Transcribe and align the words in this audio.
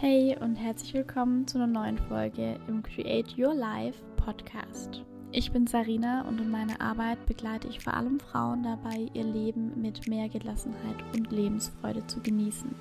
Hey 0.00 0.34
und 0.40 0.56
herzlich 0.56 0.94
willkommen 0.94 1.46
zu 1.46 1.58
einer 1.58 1.66
neuen 1.66 1.98
Folge 1.98 2.58
im 2.68 2.82
Create 2.82 3.36
Your 3.36 3.52
Life 3.52 4.02
Podcast. 4.16 5.02
Ich 5.30 5.52
bin 5.52 5.66
Sarina 5.66 6.26
und 6.26 6.40
in 6.40 6.50
meiner 6.50 6.80
Arbeit 6.80 7.26
begleite 7.26 7.68
ich 7.68 7.80
vor 7.80 7.92
allem 7.92 8.18
Frauen 8.18 8.62
dabei, 8.62 9.10
ihr 9.12 9.24
Leben 9.24 9.78
mit 9.78 10.08
mehr 10.08 10.30
Gelassenheit 10.30 10.96
und 11.12 11.30
Lebensfreude 11.30 12.06
zu 12.06 12.18
genießen. 12.20 12.74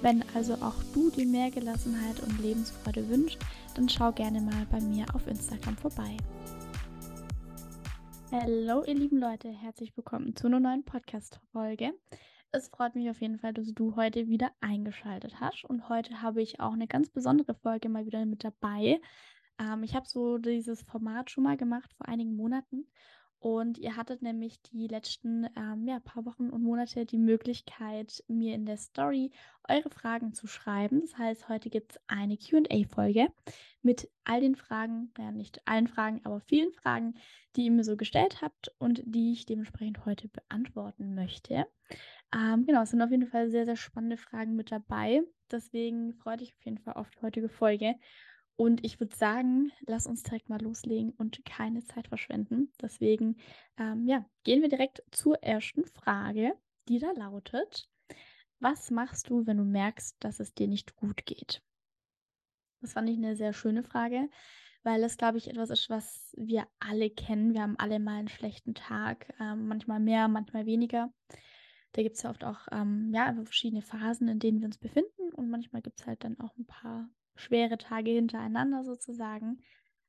Wenn 0.00 0.24
also 0.34 0.54
auch 0.54 0.82
du 0.94 1.10
dir 1.10 1.26
mehr 1.26 1.50
Gelassenheit 1.50 2.20
und 2.20 2.40
Lebensfreude 2.40 3.06
wünschst, 3.06 3.38
dann 3.74 3.90
schau 3.90 4.10
gerne 4.10 4.40
mal 4.40 4.66
bei 4.70 4.80
mir 4.80 5.04
auf 5.14 5.26
Instagram 5.26 5.76
vorbei. 5.76 6.16
Hallo 8.30 8.82
ihr 8.86 8.94
lieben 8.94 9.18
Leute, 9.18 9.50
herzlich 9.50 9.94
willkommen 9.94 10.34
zu 10.36 10.46
einer 10.46 10.58
neuen 10.58 10.84
Podcast-Folge. 10.84 11.92
Es 12.54 12.68
freut 12.68 12.94
mich 12.94 13.08
auf 13.08 13.22
jeden 13.22 13.38
Fall, 13.38 13.54
dass 13.54 13.72
du 13.72 13.96
heute 13.96 14.28
wieder 14.28 14.52
eingeschaltet 14.60 15.40
hast. 15.40 15.64
Und 15.64 15.88
heute 15.88 16.20
habe 16.20 16.42
ich 16.42 16.60
auch 16.60 16.74
eine 16.74 16.86
ganz 16.86 17.08
besondere 17.08 17.54
Folge 17.54 17.88
mal 17.88 18.04
wieder 18.04 18.26
mit 18.26 18.44
dabei. 18.44 19.00
Ähm, 19.58 19.82
ich 19.82 19.94
habe 19.94 20.06
so 20.06 20.36
dieses 20.36 20.82
Format 20.82 21.30
schon 21.30 21.44
mal 21.44 21.56
gemacht 21.56 21.90
vor 21.94 22.06
einigen 22.06 22.36
Monaten. 22.36 22.86
Und 23.38 23.78
ihr 23.78 23.96
hattet 23.96 24.20
nämlich 24.20 24.60
die 24.60 24.86
letzten 24.86 25.46
ähm, 25.56 25.88
ja, 25.88 25.98
paar 26.00 26.26
Wochen 26.26 26.50
und 26.50 26.62
Monate 26.62 27.06
die 27.06 27.16
Möglichkeit, 27.18 28.22
mir 28.28 28.54
in 28.54 28.66
der 28.66 28.76
Story 28.76 29.30
eure 29.66 29.88
Fragen 29.88 30.34
zu 30.34 30.46
schreiben. 30.46 31.00
Das 31.00 31.16
heißt, 31.16 31.48
heute 31.48 31.70
gibt 31.70 31.92
es 31.92 32.00
eine 32.06 32.36
QA-Folge 32.36 33.28
mit 33.80 34.10
all 34.24 34.42
den 34.42 34.56
Fragen, 34.56 35.10
ja 35.18 35.32
nicht 35.32 35.66
allen 35.66 35.88
Fragen, 35.88 36.20
aber 36.24 36.40
vielen 36.40 36.72
Fragen, 36.74 37.14
die 37.56 37.64
ihr 37.64 37.72
mir 37.72 37.82
so 37.82 37.96
gestellt 37.96 38.42
habt 38.42 38.70
und 38.78 39.02
die 39.06 39.32
ich 39.32 39.46
dementsprechend 39.46 40.04
heute 40.04 40.28
beantworten 40.28 41.14
möchte. 41.14 41.66
Ähm, 42.34 42.64
genau, 42.66 42.82
es 42.82 42.90
sind 42.90 43.02
auf 43.02 43.10
jeden 43.10 43.26
Fall 43.26 43.50
sehr, 43.50 43.64
sehr 43.64 43.76
spannende 43.76 44.16
Fragen 44.16 44.56
mit 44.56 44.72
dabei. 44.72 45.22
Deswegen 45.50 46.14
freue 46.14 46.36
ich 46.36 46.40
mich 46.40 46.54
auf 46.54 46.64
jeden 46.64 46.78
Fall 46.78 46.94
auf 46.94 47.10
die 47.10 47.20
heutige 47.20 47.48
Folge. 47.48 47.94
Und 48.56 48.84
ich 48.84 49.00
würde 49.00 49.14
sagen, 49.16 49.72
lass 49.86 50.06
uns 50.06 50.22
direkt 50.22 50.48
mal 50.48 50.60
loslegen 50.60 51.10
und 51.10 51.44
keine 51.44 51.82
Zeit 51.84 52.08
verschwenden. 52.08 52.72
Deswegen, 52.80 53.36
ähm, 53.78 54.06
ja, 54.06 54.24
gehen 54.44 54.62
wir 54.62 54.68
direkt 54.68 55.02
zur 55.10 55.42
ersten 55.42 55.84
Frage, 55.86 56.54
die 56.88 56.98
da 56.98 57.12
lautet: 57.12 57.88
Was 58.60 58.90
machst 58.90 59.30
du, 59.30 59.46
wenn 59.46 59.58
du 59.58 59.64
merkst, 59.64 60.16
dass 60.20 60.40
es 60.40 60.54
dir 60.54 60.68
nicht 60.68 60.96
gut 60.96 61.26
geht? 61.26 61.62
Das 62.80 62.94
fand 62.94 63.08
ich 63.08 63.16
eine 63.16 63.36
sehr 63.36 63.52
schöne 63.52 63.82
Frage, 63.82 64.28
weil 64.82 65.00
das, 65.00 65.16
glaube 65.16 65.38
ich, 65.38 65.48
etwas 65.48 65.70
ist, 65.70 65.88
was 65.88 66.32
wir 66.36 66.66
alle 66.80 67.10
kennen. 67.10 67.54
Wir 67.54 67.62
haben 67.62 67.78
alle 67.78 68.00
mal 68.00 68.18
einen 68.18 68.28
schlechten 68.28 68.74
Tag, 68.74 69.32
ähm, 69.40 69.68
manchmal 69.68 70.00
mehr, 70.00 70.28
manchmal 70.28 70.66
weniger. 70.66 71.12
Da 71.92 72.02
gibt 72.02 72.16
es 72.16 72.22
ja 72.22 72.30
oft 72.30 72.44
auch 72.44 72.68
ähm, 72.72 73.10
ja, 73.14 73.34
verschiedene 73.44 73.82
Phasen, 73.82 74.28
in 74.28 74.38
denen 74.38 74.60
wir 74.60 74.66
uns 74.66 74.78
befinden. 74.78 75.32
Und 75.34 75.50
manchmal 75.50 75.82
gibt 75.82 76.00
es 76.00 76.06
halt 76.06 76.24
dann 76.24 76.38
auch 76.40 76.56
ein 76.56 76.66
paar 76.66 77.08
schwere 77.34 77.78
Tage 77.78 78.10
hintereinander 78.10 78.84
sozusagen. 78.84 79.58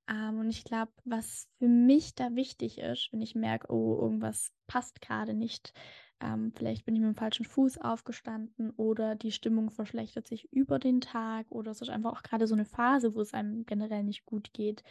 Ähm, 0.09 0.39
und 0.39 0.49
ich 0.49 0.63
glaube, 0.63 0.91
was 1.05 1.47
für 1.59 1.67
mich 1.67 2.15
da 2.15 2.35
wichtig 2.35 2.77
ist, 2.79 3.09
wenn 3.11 3.21
ich 3.21 3.35
merke, 3.35 3.71
oh, 3.71 3.99
irgendwas 4.01 4.51
passt 4.67 5.01
gerade 5.01 5.33
nicht, 5.33 5.73
ähm, 6.19 6.51
vielleicht 6.55 6.85
bin 6.85 6.95
ich 6.95 7.01
mit 7.01 7.09
dem 7.09 7.15
falschen 7.17 7.45
Fuß 7.45 7.79
aufgestanden 7.79 8.71
oder 8.71 9.15
die 9.15 9.31
Stimmung 9.31 9.71
verschlechtert 9.71 10.27
sich 10.27 10.51
über 10.51 10.79
den 10.79 11.01
Tag 11.01 11.45
oder 11.49 11.71
es 11.71 11.81
ist 11.81 11.89
einfach 11.89 12.13
auch 12.13 12.23
gerade 12.23 12.47
so 12.47 12.55
eine 12.55 12.65
Phase, 12.65 13.13
wo 13.15 13.21
es 13.21 13.33
einem 13.33 13.65
generell 13.65 14.03
nicht 14.03 14.25
gut 14.25 14.53
geht. 14.53 14.83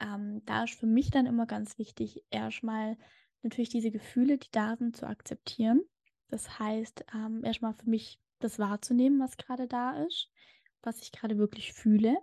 Ähm, 0.00 0.42
da 0.44 0.64
ist 0.64 0.74
für 0.78 0.86
mich 0.86 1.10
dann 1.10 1.26
immer 1.26 1.46
ganz 1.46 1.78
wichtig, 1.78 2.24
erstmal 2.30 2.96
natürlich 3.42 3.68
diese 3.68 3.90
Gefühle, 3.90 4.38
die 4.38 4.50
da 4.50 4.76
sind, 4.76 4.96
zu 4.96 5.06
akzeptieren. 5.06 5.82
Das 6.32 6.58
heißt, 6.58 7.04
ähm, 7.14 7.44
erstmal 7.44 7.74
für 7.74 7.88
mich 7.88 8.18
das 8.40 8.58
wahrzunehmen, 8.58 9.20
was 9.20 9.36
gerade 9.36 9.68
da 9.68 10.02
ist 10.02 10.32
was 10.82 11.00
ich 11.00 11.12
gerade 11.12 11.38
wirklich 11.38 11.72
fühle. 11.72 12.18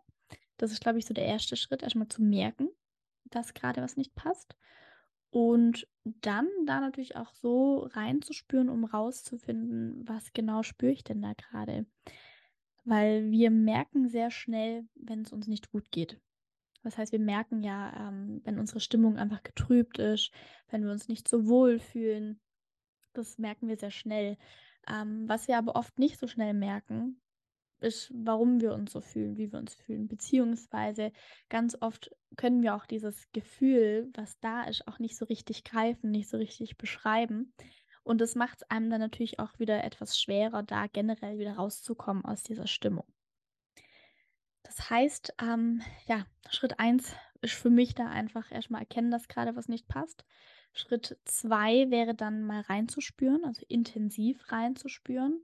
Das 0.57 0.71
ist, 0.71 0.81
glaube 0.81 0.99
ich, 0.99 1.05
so 1.05 1.13
der 1.13 1.25
erste 1.25 1.55
Schritt, 1.55 1.83
erstmal 1.83 2.09
zu 2.09 2.21
merken, 2.21 2.69
dass 3.25 3.53
gerade 3.53 3.81
was 3.81 3.97
nicht 3.97 4.13
passt. 4.15 4.55
Und 5.31 5.87
dann 6.03 6.47
da 6.65 6.79
natürlich 6.79 7.15
auch 7.15 7.33
so 7.33 7.87
reinzuspüren, 7.93 8.69
um 8.69 8.83
rauszufinden, 8.83 10.07
was 10.07 10.33
genau 10.33 10.63
spüre 10.63 10.91
ich 10.91 11.03
denn 11.03 11.21
da 11.21 11.33
gerade. 11.33 11.85
Weil 12.83 13.29
wir 13.29 13.51
merken 13.51 14.09
sehr 14.09 14.31
schnell, 14.31 14.87
wenn 14.95 15.21
es 15.21 15.31
uns 15.31 15.47
nicht 15.47 15.71
gut 15.71 15.91
geht. 15.91 16.19
Das 16.81 16.97
heißt, 16.97 17.11
wir 17.11 17.19
merken 17.19 17.61
ja, 17.61 18.07
ähm, 18.07 18.41
wenn 18.43 18.57
unsere 18.57 18.79
Stimmung 18.79 19.17
einfach 19.17 19.43
getrübt 19.43 19.99
ist, 19.99 20.31
wenn 20.69 20.83
wir 20.83 20.91
uns 20.91 21.07
nicht 21.07 21.27
so 21.27 21.47
wohl 21.47 21.79
fühlen. 21.79 22.39
Das 23.19 23.37
merken 23.37 23.67
wir 23.67 23.77
sehr 23.77 23.91
schnell. 23.91 24.37
Ähm, 24.87 25.27
was 25.27 25.47
wir 25.47 25.57
aber 25.57 25.75
oft 25.75 25.99
nicht 25.99 26.19
so 26.19 26.27
schnell 26.27 26.53
merken, 26.53 27.21
ist, 27.81 28.11
warum 28.13 28.61
wir 28.61 28.73
uns 28.73 28.91
so 28.91 29.01
fühlen, 29.01 29.37
wie 29.37 29.51
wir 29.51 29.59
uns 29.59 29.75
fühlen. 29.75 30.07
Beziehungsweise 30.07 31.11
ganz 31.49 31.77
oft 31.79 32.11
können 32.35 32.61
wir 32.61 32.75
auch 32.75 32.85
dieses 32.85 33.31
Gefühl, 33.31 34.09
was 34.13 34.39
da 34.39 34.63
ist, 34.63 34.87
auch 34.87 34.99
nicht 34.99 35.17
so 35.17 35.25
richtig 35.25 35.63
greifen, 35.63 36.11
nicht 36.11 36.29
so 36.29 36.37
richtig 36.37 36.77
beschreiben. 36.77 37.53
Und 38.03 38.21
das 38.21 38.35
macht 38.35 38.61
es 38.61 38.69
einem 38.69 38.89
dann 38.89 39.01
natürlich 39.01 39.39
auch 39.39 39.59
wieder 39.59 39.83
etwas 39.83 40.17
schwerer, 40.17 40.63
da 40.63 40.87
generell 40.87 41.37
wieder 41.37 41.53
rauszukommen 41.53 42.25
aus 42.25 42.43
dieser 42.43 42.67
Stimmung. 42.67 43.05
Das 44.63 44.89
heißt, 44.89 45.33
ähm, 45.41 45.81
ja, 46.07 46.25
Schritt 46.49 46.79
1 46.79 47.15
ist 47.41 47.53
für 47.53 47.69
mich 47.69 47.95
da 47.95 48.07
einfach 48.07 48.51
erstmal 48.51 48.81
erkennen, 48.81 49.11
dass 49.11 49.27
gerade 49.27 49.55
was 49.55 49.67
nicht 49.67 49.87
passt. 49.87 50.25
Schritt 50.73 51.17
2 51.25 51.89
wäre 51.89 52.15
dann 52.15 52.43
mal 52.43 52.61
reinzuspüren, 52.61 53.43
also 53.43 53.63
intensiv 53.67 54.51
reinzuspüren 54.51 55.41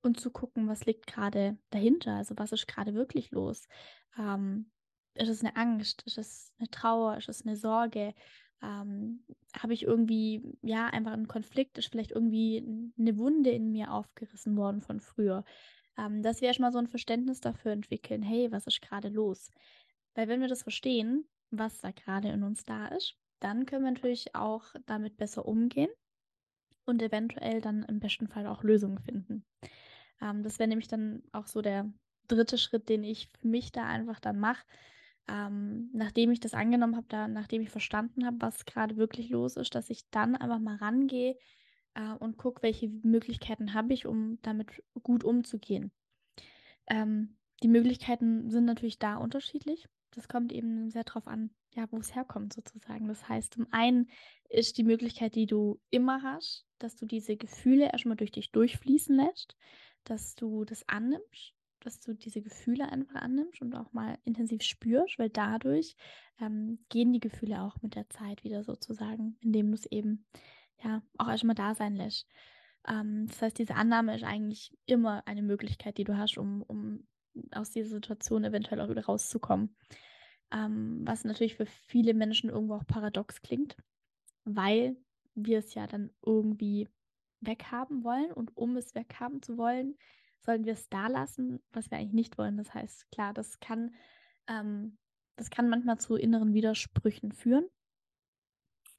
und 0.00 0.20
zu 0.20 0.30
gucken, 0.30 0.68
was 0.68 0.86
liegt 0.86 1.06
gerade 1.06 1.58
dahinter, 1.70 2.14
also 2.14 2.34
was 2.36 2.52
ist 2.52 2.68
gerade 2.68 2.94
wirklich 2.94 3.30
los. 3.30 3.68
Ähm, 4.16 4.70
ist 5.18 5.28
es 5.28 5.44
eine 5.44 5.56
Angst? 5.56 6.02
Ist 6.02 6.18
es 6.18 6.52
eine 6.58 6.68
Trauer? 6.70 7.16
Ist 7.16 7.28
es 7.28 7.44
eine 7.44 7.56
Sorge? 7.56 8.14
Ähm, 8.62 9.24
Habe 9.56 9.74
ich 9.74 9.82
irgendwie, 9.82 10.42
ja, 10.62 10.86
einfach 10.86 11.12
einen 11.12 11.28
Konflikt? 11.28 11.78
Ist 11.78 11.90
vielleicht 11.90 12.12
irgendwie 12.12 12.92
eine 12.98 13.18
Wunde 13.18 13.50
in 13.50 13.70
mir 13.70 13.92
aufgerissen 13.92 14.56
worden 14.56 14.80
von 14.80 15.00
früher? 15.00 15.44
Ähm, 15.96 16.22
dass 16.22 16.40
wir 16.40 16.48
erstmal 16.48 16.72
so 16.72 16.78
ein 16.78 16.86
Verständnis 16.86 17.40
dafür 17.40 17.72
entwickeln, 17.72 18.22
hey, 18.22 18.50
was 18.52 18.66
ist 18.66 18.80
gerade 18.80 19.08
los? 19.08 19.50
Weil 20.14 20.28
wenn 20.28 20.40
wir 20.40 20.48
das 20.48 20.62
verstehen, 20.62 21.28
was 21.50 21.78
da 21.78 21.90
gerade 21.90 22.28
in 22.28 22.44
uns 22.44 22.64
da 22.64 22.86
ist, 22.88 23.16
dann 23.40 23.66
können 23.66 23.84
wir 23.84 23.90
natürlich 23.92 24.34
auch 24.34 24.64
damit 24.86 25.16
besser 25.16 25.46
umgehen 25.46 25.90
und 26.84 27.02
eventuell 27.02 27.60
dann 27.60 27.84
im 27.84 28.00
besten 28.00 28.28
Fall 28.28 28.46
auch 28.46 28.62
Lösungen 28.62 28.98
finden. 28.98 29.44
Ähm, 30.20 30.42
das 30.42 30.58
wäre 30.58 30.68
nämlich 30.68 30.88
dann 30.88 31.22
auch 31.32 31.46
so 31.46 31.62
der 31.62 31.92
dritte 32.26 32.58
Schritt, 32.58 32.88
den 32.88 33.04
ich 33.04 33.28
für 33.40 33.48
mich 33.48 33.72
da 33.72 33.86
einfach 33.86 34.20
dann 34.20 34.38
mache. 34.38 34.64
Ähm, 35.28 35.90
nachdem 35.92 36.30
ich 36.30 36.40
das 36.40 36.54
angenommen 36.54 36.96
habe, 36.96 37.06
da, 37.08 37.28
nachdem 37.28 37.60
ich 37.62 37.70
verstanden 37.70 38.24
habe, 38.24 38.38
was 38.40 38.64
gerade 38.64 38.96
wirklich 38.96 39.28
los 39.28 39.56
ist, 39.56 39.74
dass 39.74 39.90
ich 39.90 40.08
dann 40.10 40.36
einfach 40.36 40.58
mal 40.58 40.76
rangehe 40.76 41.36
äh, 41.94 42.12
und 42.18 42.38
gucke, 42.38 42.62
welche 42.62 42.88
Möglichkeiten 42.88 43.74
habe 43.74 43.92
ich, 43.92 44.06
um 44.06 44.38
damit 44.42 44.82
gut 45.02 45.24
umzugehen. 45.24 45.92
Ähm, 46.86 47.36
die 47.62 47.68
Möglichkeiten 47.68 48.50
sind 48.50 48.64
natürlich 48.64 48.98
da 48.98 49.16
unterschiedlich. 49.16 49.86
Das 50.12 50.28
kommt 50.28 50.52
eben 50.52 50.90
sehr 50.90 51.04
darauf 51.04 51.26
an, 51.26 51.50
ja, 51.74 51.86
wo 51.90 51.98
es 51.98 52.14
herkommt 52.14 52.52
sozusagen. 52.52 53.08
Das 53.08 53.28
heißt, 53.28 53.54
zum 53.54 53.66
einen 53.70 54.08
ist 54.48 54.78
die 54.78 54.84
Möglichkeit, 54.84 55.34
die 55.34 55.46
du 55.46 55.80
immer 55.90 56.22
hast, 56.22 56.66
dass 56.78 56.96
du 56.96 57.06
diese 57.06 57.36
Gefühle 57.36 57.90
erstmal 57.92 58.16
durch 58.16 58.32
dich 58.32 58.50
durchfließen 58.52 59.14
lässt 59.14 59.56
dass 60.08 60.34
du 60.34 60.64
das 60.64 60.88
annimmst, 60.88 61.54
dass 61.80 62.00
du 62.00 62.14
diese 62.14 62.42
Gefühle 62.42 62.90
einfach 62.90 63.16
annimmst 63.16 63.60
und 63.60 63.74
auch 63.74 63.92
mal 63.92 64.18
intensiv 64.24 64.62
spürst, 64.62 65.18
weil 65.18 65.30
dadurch 65.30 65.96
ähm, 66.40 66.84
gehen 66.88 67.12
die 67.12 67.20
Gefühle 67.20 67.62
auch 67.62 67.80
mit 67.82 67.94
der 67.94 68.08
Zeit 68.08 68.42
wieder 68.44 68.64
sozusagen, 68.64 69.36
indem 69.40 69.68
du 69.68 69.74
es 69.74 69.86
eben 69.86 70.26
ja 70.82 71.02
auch 71.18 71.28
erstmal 71.28 71.54
da 71.54 71.74
sein 71.74 71.94
lässt. 71.94 72.26
Ähm, 72.86 73.26
das 73.28 73.42
heißt, 73.42 73.58
diese 73.58 73.74
Annahme 73.74 74.14
ist 74.14 74.24
eigentlich 74.24 74.76
immer 74.86 75.26
eine 75.26 75.42
Möglichkeit, 75.42 75.98
die 75.98 76.04
du 76.04 76.16
hast, 76.16 76.38
um, 76.38 76.62
um 76.62 77.06
aus 77.52 77.70
dieser 77.70 77.90
Situation 77.90 78.44
eventuell 78.44 78.80
auch 78.80 78.88
wieder 78.88 79.04
rauszukommen. 79.04 79.76
Ähm, 80.52 81.00
was 81.04 81.24
natürlich 81.24 81.56
für 81.56 81.66
viele 81.66 82.14
Menschen 82.14 82.50
irgendwo 82.50 82.74
auch 82.74 82.86
paradox 82.86 83.42
klingt, 83.42 83.76
weil 84.44 84.96
wir 85.34 85.58
es 85.58 85.74
ja 85.74 85.86
dann 85.86 86.10
irgendwie 86.24 86.88
weghaben 87.40 88.04
wollen. 88.04 88.32
Und 88.32 88.56
um 88.56 88.76
es 88.76 88.94
weghaben 88.94 89.42
zu 89.42 89.58
wollen, 89.58 89.96
sollten 90.40 90.64
wir 90.64 90.72
es 90.72 90.88
da 90.88 91.08
lassen, 91.08 91.60
was 91.72 91.90
wir 91.90 91.98
eigentlich 91.98 92.14
nicht 92.14 92.38
wollen. 92.38 92.56
Das 92.56 92.72
heißt, 92.72 93.10
klar, 93.10 93.34
das 93.34 93.60
kann, 93.60 93.94
ähm, 94.46 94.96
das 95.36 95.50
kann 95.50 95.68
manchmal 95.68 95.98
zu 95.98 96.16
inneren 96.16 96.54
Widersprüchen 96.54 97.32
führen, 97.32 97.66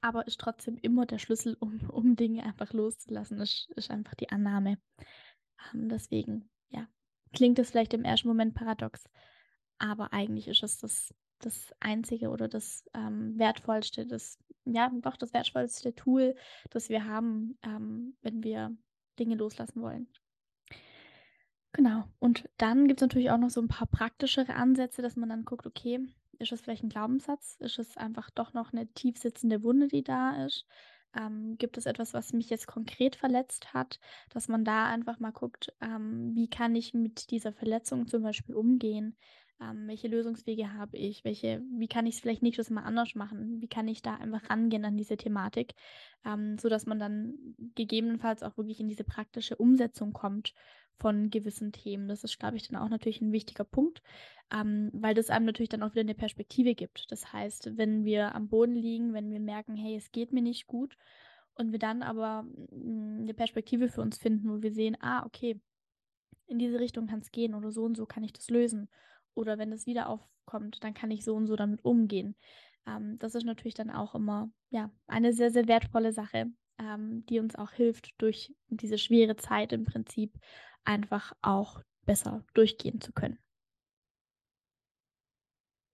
aber 0.00 0.26
ist 0.26 0.40
trotzdem 0.40 0.78
immer 0.78 1.06
der 1.06 1.18
Schlüssel, 1.18 1.56
um, 1.60 1.80
um 1.90 2.16
Dinge 2.16 2.44
einfach 2.44 2.72
loszulassen, 2.72 3.40
ist, 3.40 3.70
ist 3.76 3.90
einfach 3.90 4.14
die 4.14 4.30
Annahme. 4.30 4.78
Ähm, 5.72 5.88
deswegen, 5.88 6.48
ja, 6.68 6.86
klingt 7.32 7.58
es 7.58 7.70
vielleicht 7.70 7.94
im 7.94 8.04
ersten 8.04 8.28
Moment 8.28 8.54
paradox, 8.54 9.04
aber 9.78 10.12
eigentlich 10.12 10.48
ist 10.48 10.62
es 10.62 10.78
das, 10.78 11.14
das 11.40 11.72
Einzige 11.80 12.30
oder 12.30 12.48
das 12.48 12.84
ähm, 12.94 13.38
Wertvollste, 13.38 14.06
das 14.06 14.38
ja, 14.66 14.90
doch 15.02 15.16
das 15.16 15.32
wertvollste 15.32 15.94
Tool, 15.94 16.36
das 16.70 16.88
wir 16.90 17.06
haben, 17.06 17.58
ähm, 17.64 18.16
wenn 18.22 18.44
wir 18.44 18.76
Dinge 19.18 19.34
loslassen 19.36 19.82
wollen. 19.82 20.08
Genau. 21.74 22.04
Und 22.18 22.48
dann 22.58 22.88
gibt's 22.88 23.00
natürlich 23.02 23.30
auch 23.30 23.38
noch 23.38 23.50
so 23.50 23.60
'n 23.60 23.68
paar 23.68 23.86
praktischere 23.86 24.54
Ansätze, 24.54 25.02
dass 25.02 25.16
man 25.16 25.28
dann 25.28 25.44
guckt: 25.44 25.66
Okay, 25.66 26.00
ist 26.38 26.50
das 26.52 26.60
vielleicht 26.60 26.82
'n 26.82 26.88
Glaubenssatz? 26.88 27.56
Ist 27.60 27.78
es 27.78 27.96
einfach 27.96 28.30
doch 28.30 28.52
noch 28.54 28.72
'ne 28.72 28.88
tief 28.92 29.16
sitzende 29.18 29.62
Wunde, 29.62 29.86
die 29.88 30.02
da 30.02 30.44
ist? 30.44 30.66
Ähm, 31.16 31.56
gibt 31.58 31.76
es 31.78 31.86
etwas, 31.86 32.12
was 32.14 32.32
mich 32.32 32.50
jetzt 32.50 32.66
konkret 32.66 33.14
verletzt 33.16 33.72
hat, 33.74 33.98
dass 34.30 34.48
man 34.48 34.64
da 34.64 34.86
einfach 34.86 35.18
mal 35.20 35.32
guckt, 35.32 35.72
ähm, 35.80 36.32
wie 36.34 36.48
kann 36.48 36.74
ich 36.76 36.94
mit 36.94 37.30
dieser 37.30 37.52
Verletzung 37.52 38.06
zum 38.06 38.22
Beispiel 38.22 38.54
umgehen? 38.54 39.16
Ähm, 39.62 39.86
welche 39.88 40.08
Lösungswege 40.08 40.72
habe 40.74 40.96
ich? 40.96 41.22
Welche 41.24 41.62
wie 41.76 41.86
kann 41.88 42.06
ich's 42.06 42.20
vielleicht 42.20 42.42
nächstes 42.42 42.70
Mal 42.70 42.82
anders 42.82 43.14
machen? 43.14 43.60
Wie 43.60 43.68
kann 43.68 43.88
ich 43.88 44.00
da 44.00 44.14
einfach 44.14 44.48
rangehen 44.48 44.84
an 44.86 44.96
diese 44.96 45.16
Thematik, 45.18 45.74
ähm, 46.24 46.56
sodass 46.58 46.86
man 46.86 46.98
dann 46.98 47.34
gegebenenfalls 47.74 48.42
auch 48.42 48.56
wirklich 48.56 48.80
in 48.80 48.88
diese 48.88 49.04
praktische 49.04 49.56
Umsetzung 49.56 50.12
kommt 50.14 50.54
von 50.98 51.28
gewissen 51.30 51.72
Themen. 51.72 52.08
Das 52.08 52.24
ist, 52.24 52.38
glaube 52.38 52.56
ich, 52.56 52.68
dann 52.68 52.80
auch 52.80 52.88
natürlich 52.88 53.20
'n 53.20 53.32
wichtiger 53.32 53.64
Punkt, 53.64 54.00
ähm, 54.52 54.90
weil 54.94 55.14
das 55.14 55.28
einem 55.30 55.44
natürlich 55.46 55.68
dann 55.68 55.82
auch 55.82 55.92
wieder 55.92 56.04
'ne 56.04 56.14
Perspektive 56.14 56.74
gibt. 56.74 57.10
Das 57.12 57.32
heißt, 57.32 57.76
wenn 57.76 58.04
wir 58.04 58.34
am 58.34 58.48
Boden 58.48 58.74
liegen, 58.74 59.12
wenn 59.12 59.30
wir 59.30 59.40
merken: 59.40 59.76
„Hey, 59.76 59.94
es 59.96 60.10
geht 60.10 60.32
mir 60.32 60.42
nicht 60.42 60.66
gut“, 60.68 60.96
und 61.54 61.72
wir 61.72 61.78
dann 61.78 62.02
aber, 62.02 62.46
hm, 62.70 63.24
'ne 63.26 63.34
Perspektive 63.34 63.88
für 63.88 64.00
uns 64.02 64.16
finden, 64.18 64.48
wo 64.50 64.62
wir 64.62 64.72
sehen: 64.72 64.96
„Ah, 65.00 65.24
okay, 65.26 65.60
in 66.48 66.58
diese 66.60 66.80
Richtung 66.80 67.06
kann's 67.08 67.32
gehen 67.32 67.54
oder 67.54 67.72
so 67.72 67.84
und 67.84 67.96
so 67.96 68.06
kann 68.06 68.24
ich 68.24 68.32
das 68.34 68.50
lösen.“ 68.50 68.88
Oder 69.34 69.58
wenn 69.58 69.72
es 69.72 69.86
wieder 69.86 70.08
aufkommt, 70.08 70.82
dann 70.82 70.94
kann 70.94 71.10
ich 71.10 71.24
so 71.24 71.34
und 71.34 71.46
so 71.46 71.56
damit 71.56 71.84
umgehen. 71.84 72.36
Ähm, 72.86 73.18
das 73.18 73.34
ist 73.34 73.44
natürlich 73.44 73.74
dann 73.74 73.90
auch 73.90 74.14
immer, 74.14 74.50
ja, 74.70 74.90
eine 75.06 75.32
sehr, 75.32 75.50
sehr 75.50 75.68
wertvolle 75.68 76.12
Sache, 76.12 76.46
ähm, 76.78 77.24
die 77.26 77.38
uns 77.38 77.54
auch 77.56 77.72
hilft, 77.72 78.14
durch 78.18 78.54
diese 78.68 78.98
schwere 78.98 79.36
Zeit 79.36 79.72
im 79.72 79.84
Prinzip 79.84 80.38
einfach 80.84 81.32
auch 81.42 81.80
besser 82.06 82.44
durchgehen 82.54 83.00
zu 83.00 83.12
können. 83.12 83.38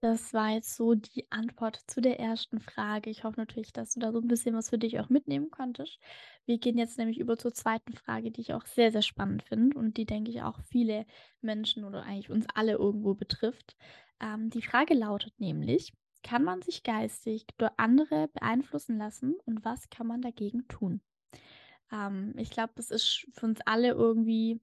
Das 0.09 0.33
war 0.35 0.51
jetzt 0.51 0.77
so 0.77 0.95
die 0.95 1.27
Antwort 1.33 1.81
zu 1.89 2.01
der 2.01 2.21
ersten 2.21 2.61
Frage. 2.61 3.11
Ich 3.11 3.25
hoffe 3.25 3.41
natürlich, 3.41 3.73
dass 3.73 3.93
du 3.95 3.99
da 4.01 4.13
so 4.13 4.21
'n 4.21 4.29
bisschen 4.29 4.55
was 4.55 4.71
für 4.71 4.79
dich 4.79 5.01
auch 5.01 5.09
mitnehmen 5.09 5.51
konntest. 5.51 5.99
Wir 6.45 6.59
gehen 6.59 6.79
jetzt 6.79 6.97
nämlich 6.97 7.19
über 7.19 7.37
zur 7.37 7.53
zweiten 7.53 7.93
Frage, 7.93 8.31
die 8.31 8.41
ich 8.43 8.55
auch 8.55 8.67
sehr, 8.67 8.93
sehr 8.93 9.03
spannend 9.03 9.43
finde 9.43 9.77
und 9.77 9.97
die, 9.97 10.07
denke 10.07 10.31
ich, 10.31 10.43
auch 10.43 10.61
viele 10.61 11.07
Menschen 11.41 11.83
oder 11.85 12.05
eigentlich 12.05 12.31
uns 12.31 12.47
alle 12.55 12.73
irgendwo 12.75 13.15
betrifft. 13.15 13.77
Ähm, 14.21 14.49
die 14.51 14.63
Frage 14.63 14.95
lautet 14.95 15.41
nämlich: 15.41 15.93
„Kann 16.23 16.45
man 16.45 16.63
sich 16.63 16.85
geistig 16.85 17.45
durch 17.59 17.73
andere 17.77 18.29
beeinflussen 18.29 18.99
lassen 18.99 19.35
und 19.45 19.65
was 19.65 19.91
kann 19.91 20.07
man 20.07 20.23
dagegen 20.23 20.69
tun?“ 20.69 21.01
Ähm, 21.93 22.35
ich 22.37 22.51
glaube, 22.51 22.73
das 22.77 22.91
ist 22.91 23.27
für 23.33 23.47
uns 23.47 23.61
alle 23.65 23.91
irgendwie, 23.91 24.61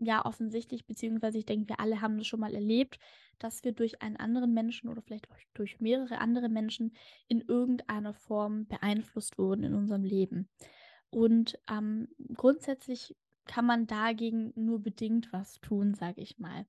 ja, 0.00 0.24
offensichtlich, 0.26 0.86
beziehungsweise 0.86 1.38
ich 1.38 1.46
denke, 1.46 1.68
wir 1.70 1.80
alle 1.80 2.00
haben 2.00 2.18
das 2.18 2.26
schon 2.26 2.40
mal 2.40 2.54
erlebt, 2.54 2.98
dass 3.38 3.64
wir 3.64 3.72
durch 3.72 4.02
einen 4.02 4.16
anderen 4.16 4.54
Menschen 4.54 4.88
oder 4.88 5.02
vielleicht 5.02 5.30
auch 5.30 5.38
durch 5.54 5.80
mehrere 5.80 6.18
andere 6.18 6.48
Menschen 6.48 6.94
in 7.28 7.40
irgendeiner 7.40 8.14
Form 8.14 8.66
beeinflusst 8.66 9.38
wurden 9.38 9.64
in 9.64 9.74
unserem 9.74 10.04
Leben. 10.04 10.48
Und, 11.10 11.58
ähm, 11.70 12.08
grundsätzlich 12.34 13.16
kann 13.46 13.66
man 13.66 13.86
dagegen 13.86 14.52
nur 14.56 14.80
bedingt 14.80 15.32
was 15.32 15.60
tun, 15.60 15.94
sage 15.94 16.20
ich 16.20 16.38
mal. 16.38 16.66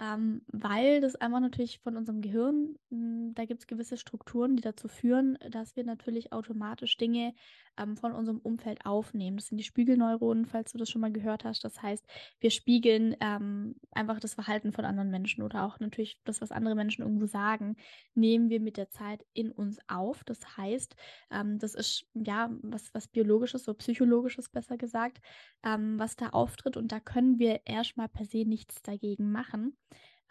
Ähm, 0.00 0.42
weil 0.48 1.00
das 1.00 1.14
einfach 1.16 1.40
natürlich 1.40 1.78
von 1.78 1.96
unserem 1.96 2.20
Gehirn 2.20 2.76
hm, 2.90 3.34
da 3.34 3.44
gibt's 3.44 3.66
gewisse 3.66 3.96
Strukturen, 3.96 4.56
die 4.56 4.62
dazu 4.62 4.88
führen, 4.88 5.38
dass 5.50 5.76
wir 5.76 5.84
natürlich 5.84 6.32
automatisch 6.32 6.96
Dinge, 6.96 7.34
ähm, 7.76 7.96
von 7.96 8.12
unserem 8.12 8.38
Umfeld 8.38 8.86
aufnehmen. 8.86 9.36
Das 9.36 9.48
sind 9.48 9.58
die 9.58 9.64
Spiegelneuronen, 9.64 10.46
falls 10.46 10.72
du 10.72 10.78
das 10.78 10.88
schon 10.88 11.00
mal 11.00 11.12
gehört 11.12 11.44
hast. 11.44 11.64
Das 11.64 11.82
heißt, 11.82 12.04
wir 12.40 12.50
spiegeln, 12.50 13.16
ähm, 13.20 13.76
einfach 13.92 14.20
das 14.20 14.34
Verhalten 14.34 14.72
von 14.72 14.84
anderen 14.84 15.10
Menschen 15.10 15.42
oder 15.42 15.64
auch 15.64 15.80
natürlich 15.80 16.20
das, 16.24 16.40
was 16.40 16.52
andere 16.52 16.74
Menschen 16.74 17.02
irgendwo 17.02 17.26
sagen, 17.26 17.76
nehmen 18.14 18.48
wir 18.50 18.60
mit 18.60 18.76
der 18.76 18.90
Zeit 18.90 19.24
in 19.32 19.50
uns 19.50 19.78
auf. 19.88 20.24
Das 20.24 20.56
heißt, 20.56 20.94
ähm, 21.30 21.58
das 21.58 21.74
ist, 21.74 22.06
ja, 22.14 22.50
was 22.62 22.92
was 22.94 23.08
Biologisches 23.08 23.68
oder 23.68 23.78
Psychologisches, 23.78 24.48
besser 24.48 24.76
gesagt, 24.76 25.20
ähm, 25.64 25.98
was 25.98 26.16
da 26.16 26.30
auftritt 26.30 26.76
und 26.76 26.92
da 26.92 27.00
können 27.00 27.38
wir 27.38 27.60
erst 27.64 27.96
mal 27.96 28.08
per 28.08 28.24
se 28.24 28.44
nichts 28.44 28.82
dagegen 28.82 29.32
machen, 29.32 29.76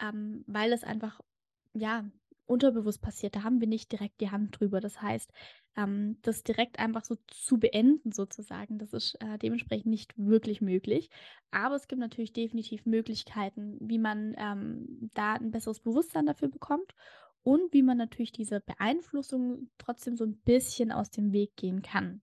ähm, 0.00 0.44
weil 0.46 0.72
es 0.72 0.84
einfach, 0.84 1.20
ja, 1.74 2.04
unterbewusst 2.46 3.00
passiert. 3.02 3.36
Da 3.36 3.42
haben 3.42 3.60
wir 3.60 3.68
nicht 3.68 3.90
direkt 3.92 4.20
die 4.20 4.30
Hand 4.30 4.60
drüber. 4.60 4.80
Das 4.80 5.00
heißt, 5.02 5.32
ähm, 5.76 6.18
das 6.22 6.42
direkt 6.44 6.78
einfach 6.78 7.04
so 7.04 7.16
zu 7.28 7.58
beenden 7.58 8.12
sozusagen, 8.12 8.78
das 8.78 8.92
ist, 8.92 9.14
äh, 9.20 9.38
dementsprechend 9.38 9.86
nicht 9.86 10.12
wirklich 10.18 10.60
möglich. 10.60 11.10
Aber 11.50 11.76
es 11.76 11.88
gibt 11.88 12.00
natürlich 12.00 12.32
definitiv 12.34 12.84
Möglichkeiten, 12.86 13.78
wie 13.80 13.98
man, 13.98 14.34
ähm, 14.38 15.10
da 15.14 15.36
'n 15.36 15.50
besseres 15.52 15.80
Bewusstsein 15.80 16.26
dafür 16.26 16.48
bekommt 16.48 16.94
und 17.42 17.72
wie 17.72 17.82
man 17.82 17.96
natürlich 17.98 18.32
diese 18.32 18.60
Beeinflussung 18.60 19.70
trotzdem 19.78 20.16
so 20.16 20.24
'n 20.24 20.36
bisschen 20.44 20.92
aus 20.92 21.10
dem 21.10 21.32
Weg 21.32 21.56
gehen 21.56 21.82
kann. 21.82 22.20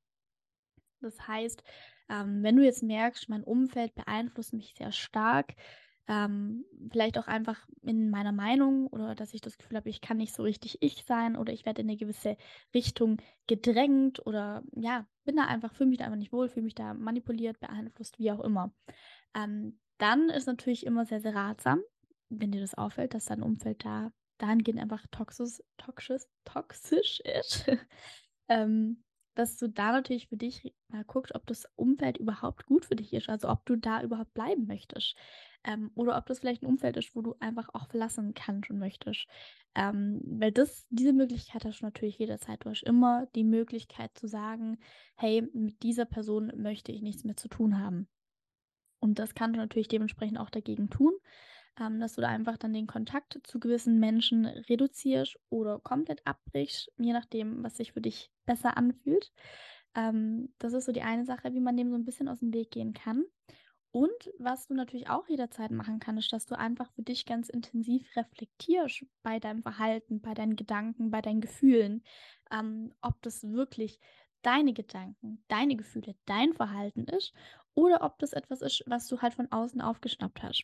Das 1.01 1.27
heißt, 1.27 1.63
ähm, 2.09 2.43
wenn 2.43 2.55
du 2.55 2.63
jetzt 2.63 2.83
merkst: 2.83 3.27
„Mein 3.29 3.43
Umfeld 3.43 3.93
beeinflusst 3.95 4.53
mich 4.53 4.73
sehr 4.77 4.91
stark“, 4.91 5.55
ähm, 6.07 6.65
vielleicht 6.91 7.17
auch 7.17 7.27
einfach 7.27 7.67
in 7.83 8.09
meiner 8.09 8.31
Meinung 8.31 8.87
oder 8.87 9.15
dass 9.15 9.33
ich 9.33 9.41
das 9.41 9.57
Gefühl 9.57 9.77
habe, 9.77 9.89
ich 9.89 10.01
kann 10.01 10.17
nicht 10.17 10.33
so 10.33 10.43
richtig 10.43 10.79
ich 10.81 11.03
sein 11.07 11.35
oder 11.37 11.53
ich 11.53 11.65
werde 11.65 11.81
in 11.81 11.87
'ne 11.87 11.97
gewisse 11.97 12.37
Richtung 12.73 13.17
gedrängt 13.47 14.25
oder, 14.25 14.63
ja, 14.75 15.07
bin 15.25 15.35
da 15.37 15.45
einfach 15.45 15.73
fühle 15.73 15.89
mich 15.89 15.99
da 15.99 16.05
einfach 16.05 16.17
nicht 16.17 16.33
wohl, 16.33 16.49
fühle 16.49 16.65
mich 16.65 16.75
da 16.75 16.93
manipuliert, 16.93 17.59
beeinflusst, 17.59 18.19
wie 18.19 18.31
auch 18.31 18.41
immer. 18.41 18.73
Ähm, 19.35 19.79
dann 19.97 20.29
ist 20.29 20.47
natürlich 20.47 20.85
immer 20.85 21.05
sehr, 21.05 21.21
sehr 21.21 21.35
ratsam, 21.35 21.81
wenn 22.29 22.51
dir 22.51 22.61
das 22.61 22.75
auffällt, 22.75 23.13
dass 23.13 23.25
dein 23.25 23.43
Umfeld 23.43 23.85
da 23.85 24.11
dahingehend 24.37 24.81
einfach 24.81 25.05
toxis 25.11 25.63
toxisch 25.77 26.23
toxisch 26.45 27.19
ist, 27.21 27.65
ähm, 28.49 29.03
dass 29.35 29.57
du 29.57 29.69
da 29.69 29.91
natürlich 29.93 30.27
für 30.29 30.37
dich 30.37 30.73
mal 30.89 31.05
guckst, 31.05 31.35
ob 31.35 31.45
das 31.47 31.67
Umfeld 31.75 32.17
überhaupt 32.17 32.65
gut 32.65 32.85
für 32.85 32.95
dich 32.95 33.13
ist, 33.13 33.29
also 33.29 33.49
ob 33.49 33.65
du 33.65 33.75
da 33.77 34.01
überhaupt 34.03 34.33
bleiben 34.33 34.67
möchtest. 34.67 35.15
Ähm, 35.65 35.91
oder 35.95 36.17
ob 36.17 36.25
das 36.27 36.39
vielleicht 36.39 36.63
'n 36.63 36.67
Umfeld 36.67 36.97
ist, 36.97 37.15
wo 37.15 37.21
du 37.21 37.35
einfach 37.39 37.69
auch 37.73 37.87
verlassen 37.87 38.33
kannst 38.33 38.69
und 38.71 38.79
möchtest. 38.79 39.27
Ähm, 39.75 40.21
weil 40.25 40.51
das 40.51 40.87
diese 40.89 41.13
Möglichkeit 41.13 41.65
hast 41.65 41.81
du 41.81 41.85
natürlich 41.85 42.17
jederzeit. 42.19 42.65
Du 42.65 42.69
hast 42.69 42.83
immer 42.83 43.27
die 43.35 43.43
Möglichkeit 43.43 44.11
zu 44.17 44.27
sagen: 44.27 44.79
„Hey, 45.15 45.43
mit 45.53 45.83
dieser 45.83 46.05
Person 46.05 46.51
möchte 46.57 46.91
ich 46.91 47.01
nichts 47.01 47.23
mehr 47.25 47.37
zu 47.37 47.47
tun 47.49 47.79
haben.“ 47.79 48.07
Und 49.01 49.19
das 49.19 49.35
kannst 49.35 49.55
du 49.57 49.59
natürlich 49.61 49.87
dementsprechend 49.89 50.39
auch 50.39 50.49
dagegen 50.51 50.89
tun, 50.89 51.13
ähm, 51.81 51.99
dass 52.01 52.15
du 52.15 52.21
da 52.21 52.29
einfach 52.29 52.57
dann 52.57 52.73
den 52.73 52.87
Kontakt 52.87 53.39
zu 53.45 53.59
gewissen 53.59 53.99
Menschen 53.99 54.45
reduzierst 54.47 55.37
oder 55.49 55.79
komplett 55.79 56.25
abbrichst, 56.27 56.91
je 56.99 57.13
nachdem, 57.13 57.63
was 57.63 57.77
sich 57.77 57.93
für 57.93 58.01
dich 58.01 58.31
besser 58.45 58.77
anfühlt. 58.77 59.31
Ähm, 59.95 60.53
das 60.59 60.73
ist 60.73 60.85
so 60.85 60.91
die 60.93 61.03
eine 61.03 61.25
Sache, 61.25 61.53
wie 61.53 61.61
man 61.61 61.77
dem 61.77 61.89
so 61.91 61.95
'n 61.97 62.05
bisschen 62.05 62.29
aus'm 62.29 62.53
Weg 62.53 62.71
gehen 62.71 62.93
kann. 62.93 63.25
Und 63.93 64.31
was 64.37 64.67
du 64.67 64.73
natürlich 64.73 65.09
auch 65.09 65.27
jederzeit 65.27 65.71
machen 65.71 65.99
kannst, 65.99 66.31
dass 66.33 66.45
du 66.45 66.57
einfach 66.57 66.91
für 66.93 67.01
dich 67.03 67.25
ganz 67.25 67.49
intensiv 67.49 68.15
reflektierst 68.15 69.05
bei 69.23 69.39
deinem 69.39 69.61
Verhalten, 69.63 70.21
bei 70.21 70.33
deinen 70.33 70.55
Gedanken, 70.55 71.11
bei 71.11 71.21
deinen 71.21 71.41
Gefühlen, 71.41 72.03
ähm, 72.51 72.93
ob 73.01 73.21
das 73.21 73.43
wirklich 73.43 73.99
deine 74.43 74.73
Gedanken, 74.73 75.43
deine 75.49 75.75
Gefühle, 75.75 76.15
dein 76.25 76.53
Verhalten 76.53 77.03
ist 77.05 77.33
oder 77.73 78.01
ob 78.03 78.17
das 78.19 78.33
etwas 78.33 78.61
ist, 78.61 78.83
was 78.87 79.07
du 79.07 79.21
halt 79.21 79.33
von 79.33 79.51
außen 79.51 79.81
aufgeschnappt 79.81 80.41
hast. 80.43 80.63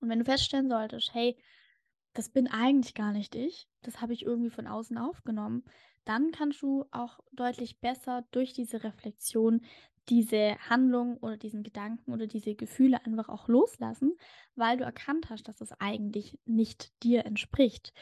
Und 0.00 0.08
wenn 0.10 0.18
du 0.18 0.24
feststellen 0.26 0.68
solltest: 0.68 1.14
„Hey, 1.14 1.36
das 2.14 2.30
bin 2.30 2.48
eigentlich 2.48 2.94
gar 2.94 3.12
nicht 3.12 3.34
ich, 3.34 3.68
das 3.82 4.00
habe 4.00 4.12
ich 4.14 4.24
irgendwie 4.24 4.50
von 4.50 4.66
außen 4.66 4.98
aufgenommen“, 4.98 5.64
dann 6.04 6.32
kannst 6.32 6.62
du 6.62 6.86
auch 6.92 7.20
deutlich 7.32 7.80
besser 7.80 8.26
durch 8.32 8.52
diese 8.54 8.84
Reflexion 8.84 9.64
diese 10.08 10.56
Handlung 10.68 11.16
oder 11.18 11.36
diesen 11.36 11.62
Gedanken 11.62 12.12
oder 12.12 12.26
diese 12.26 12.54
Gefühle 12.54 13.04
einfach 13.04 13.28
auch 13.28 13.48
loslassen, 13.48 14.16
weil 14.56 14.76
du 14.76 14.84
erkannt 14.84 15.30
hast, 15.30 15.48
dass 15.48 15.56
das 15.58 15.72
eigentlich 15.80 16.38
nicht 16.44 16.92
dir 17.02 17.24
entspricht. 17.26 17.92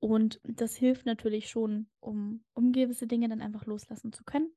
Und 0.00 0.40
das 0.44 0.74
hilft 0.76 1.06
natürlich 1.06 1.48
schon, 1.48 1.88
um 2.00 2.44
um 2.54 2.72
gewisse 2.72 3.06
Dinge 3.06 3.28
dann 3.28 3.40
einfach 3.42 3.66
loslassen 3.66 4.12
zu 4.12 4.24
können. 4.24 4.50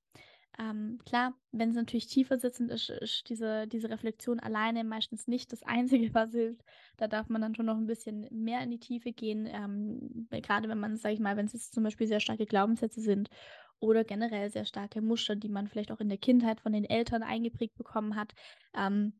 Ähm, 0.58 1.00
klar, 1.06 1.36
wenn's 1.52 1.75
natürlich 1.75 2.08
tiefer 2.08 2.40
sitzend 2.40 2.72
ist, 2.72 2.90
ist 2.90 3.30
diese 3.30 3.68
diese 3.68 3.90
Reflexion 3.90 4.40
alleine 4.40 4.86
meistens 4.86 5.28
nicht 5.28 5.52
das 5.52 5.64
Einzige, 5.64 6.14
was 6.14 6.32
hilft. 6.32 6.64
Da 6.98 7.08
darf 7.10 7.28
man 7.30 7.42
dann 7.42 7.56
schon 7.56 7.66
noch 7.66 7.78
'n 7.78 7.88
bisschen 7.88 8.28
mehr 8.32 8.62
in 8.62 8.72
die 8.72 8.80
Tiefe 8.80 9.12
gehen, 9.12 9.48
ähm, 9.52 10.28
weil 10.30 10.42
grade 10.42 10.70
wenn 10.70 10.80
man, 10.80 10.96
sage 10.98 11.14
ich 11.16 11.20
mal 11.20 11.36
wenn's 11.38 11.54
jetzt 11.54 11.74
zum 11.74 11.84
Beispiel 11.84 12.08
sehr 12.08 12.22
starke 12.22 12.46
Glaubenssätze 12.46 13.02
sind 13.02 13.30
oder 13.86 14.04
generell 14.04 14.50
sehr 14.50 14.65
starke 14.65 15.01
Muster, 15.01 15.36
die 15.36 15.50
man 15.50 15.68
vielleicht 15.68 15.92
auch 15.92 16.00
in 16.00 16.10
der 16.10 16.18
Kindheit 16.18 16.62
von 16.62 16.74
den 16.74 16.86
Eltern 16.86 17.24
eingeprägt 17.24 17.75
bekommen 17.77 18.15
hat. 18.15 18.34
Ähm, 18.74 19.13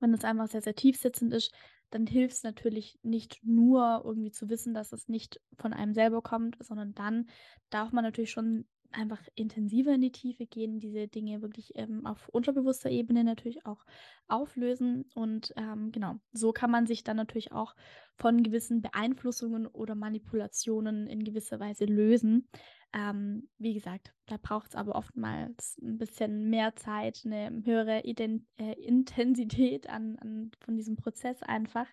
wenn 0.00 0.12
das 0.12 0.24
einfach 0.24 0.48
sehr, 0.48 0.62
sehr 0.62 0.74
tief 0.74 0.98
sitzend 0.98 1.32
ist, 1.32 1.54
dann 1.90 2.06
hilft's 2.06 2.42
natürlich 2.42 2.98
nicht 3.02 3.40
nur 3.44 4.02
irgendwie 4.04 4.32
zu 4.32 4.48
wissen, 4.48 4.72
dass 4.74 4.92
es 4.92 5.08
nicht 5.08 5.40
von 5.58 5.72
einem 5.72 5.92
selber 5.92 6.22
kommt, 6.22 6.56
sondern 6.60 6.94
dann 6.94 7.28
darf 7.70 7.92
man 7.92 8.02
natürlich 8.02 8.30
schon 8.30 8.64
einfach 8.92 9.20
intensiver 9.34 9.94
in 9.94 10.00
die 10.00 10.12
Tiefe 10.12 10.46
gehen, 10.46 10.80
diese 10.80 11.08
Dinge 11.08 11.42
wirklich 11.42 11.72
ähm, 11.76 12.06
auf 12.06 12.28
unterbewusster 12.28 12.90
Ebene 12.90 13.24
natürlich 13.24 13.64
auch 13.66 13.84
auflösen. 14.28 15.04
Und 15.14 15.52
ähm, 15.56 15.92
genau, 15.92 16.16
so 16.32 16.52
kann 16.52 16.70
man 16.70 16.86
sich 16.86 17.04
dann 17.04 17.16
natürlich 17.16 17.52
auch 17.52 17.74
von 18.16 18.42
gewissen 18.42 18.82
Beeinflussungen 18.82 19.66
oder 19.66 19.94
Manipulationen 19.94 21.06
in 21.06 21.24
gewisser 21.24 21.60
Weise 21.60 21.84
lösen. 21.84 22.48
Ähm, 22.94 23.48
wie 23.58 23.74
gesagt, 23.74 24.12
da 24.26 24.36
braucht 24.36 24.68
es 24.68 24.74
aber 24.74 24.94
oftmals 24.94 25.78
ein 25.82 25.96
bisschen 25.96 26.50
mehr 26.50 26.76
Zeit, 26.76 27.22
eine 27.24 27.62
höhere 27.64 28.04
Ident 28.04 28.46
äh, 28.58 28.74
Intensität 28.74 29.88
an, 29.88 30.18
an, 30.18 30.50
von 30.60 30.76
diesem 30.76 30.96
Prozess 30.96 31.42
einfach. 31.42 31.86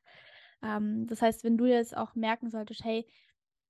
Ähm, 0.61 1.07
das 1.07 1.21
heißt, 1.21 1.43
wenn 1.43 1.57
du 1.57 1.65
jetzt 1.65 1.95
auch 1.95 2.15
merken 2.15 2.49
solltest, 2.49 2.83
hey, 2.83 3.05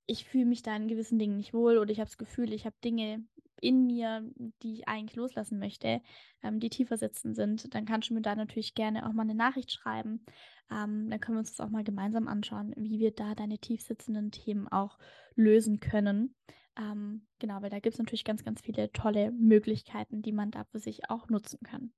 ich 0.08 0.26
fühle 0.26 0.46
mich 0.46 0.64
da 0.64 0.76
in 0.76 0.88
gewissen 0.88 1.20
Dingen 1.20 1.38
nicht 1.38 1.54
wohl 1.54 1.78
oder 1.78 1.92
ich 1.92 2.00
habe 2.00 2.10
das 2.10 2.18
Gefühl, 2.18 2.52
ich 2.52 2.66
habe 2.66 2.76
Dinge 2.84 3.24
in 3.62 3.86
mir, 3.86 4.28
die 4.64 4.74
ich 4.74 4.88
eigentlich 4.88 5.16
loslassen 5.16 5.60
möchte, 5.60 6.02
ähm, 6.42 6.60
die 6.60 6.70
tiefer 6.70 6.98
sitzen 6.98 7.36
sind, 7.36 7.74
dann 7.76 7.86
kannst 7.86 8.10
du 8.10 8.14
mir 8.14 8.22
da 8.22 8.36
natürlich 8.36 8.74
gerne 8.74 9.08
auch 9.08 9.14
mal 9.14 9.24
eine 9.24 9.36
Nachricht 9.36 9.72
schreiben. 9.72 10.26
Ähm, 10.72 11.10
dann 11.10 11.20
können 11.20 11.36
wir 11.38 11.40
uns 11.40 11.56
das 11.56 11.66
auch 11.66 11.70
mal 11.70 11.84
gemeinsam 11.84 12.28
anschauen, 12.28 12.74
wie 12.78 13.00
wir 13.00 13.12
da 13.12 13.36
deine 13.36 13.60
tief 13.60 13.82
sitzenden 13.82 14.32
Themen 14.32 14.68
auch 14.68 14.98
lösen 15.36 15.80
können. 15.80 16.36
Ähm, 16.80 17.28
genau, 17.38 17.62
weil 17.62 17.70
da 17.70 17.80
gibt 17.80 17.94
es 17.94 18.00
natürlich 18.00 18.24
ganz, 18.24 18.44
ganz 18.44 18.62
viele 18.62 18.92
tolle 18.92 19.32
Möglichkeiten, 19.32 20.22
die 20.24 20.32
man 20.32 20.50
da 20.52 20.64
für 20.64 20.80
sich 20.80 21.08
auch 21.10 21.30
nutzen 21.30 21.60
kann. 21.64 21.94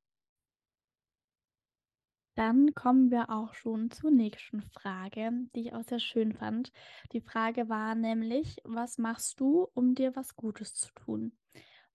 Dann 2.35 2.73
kommen 2.75 3.09
wir 3.09 3.29
auch 3.29 3.53
schon 3.53 3.89
zur 3.89 4.11
nächsten 4.11 4.61
Frage, 4.61 5.31
die 5.55 5.61
ich 5.61 5.73
auch 5.73 5.83
sehr 5.83 6.00
schön 6.00 6.33
fand. 6.33 6.71
Die 7.13 7.21
Frage 7.21 7.69
war 7.69 7.95
nämlich: 7.95 8.57
„Was 8.65 8.97
machst 8.97 9.39
du, 9.39 9.69
um 9.73 9.95
dir 9.95 10.13
was 10.15 10.35
Gutes 10.35 10.73
zu 10.75 10.91
tun?“ 10.93 11.38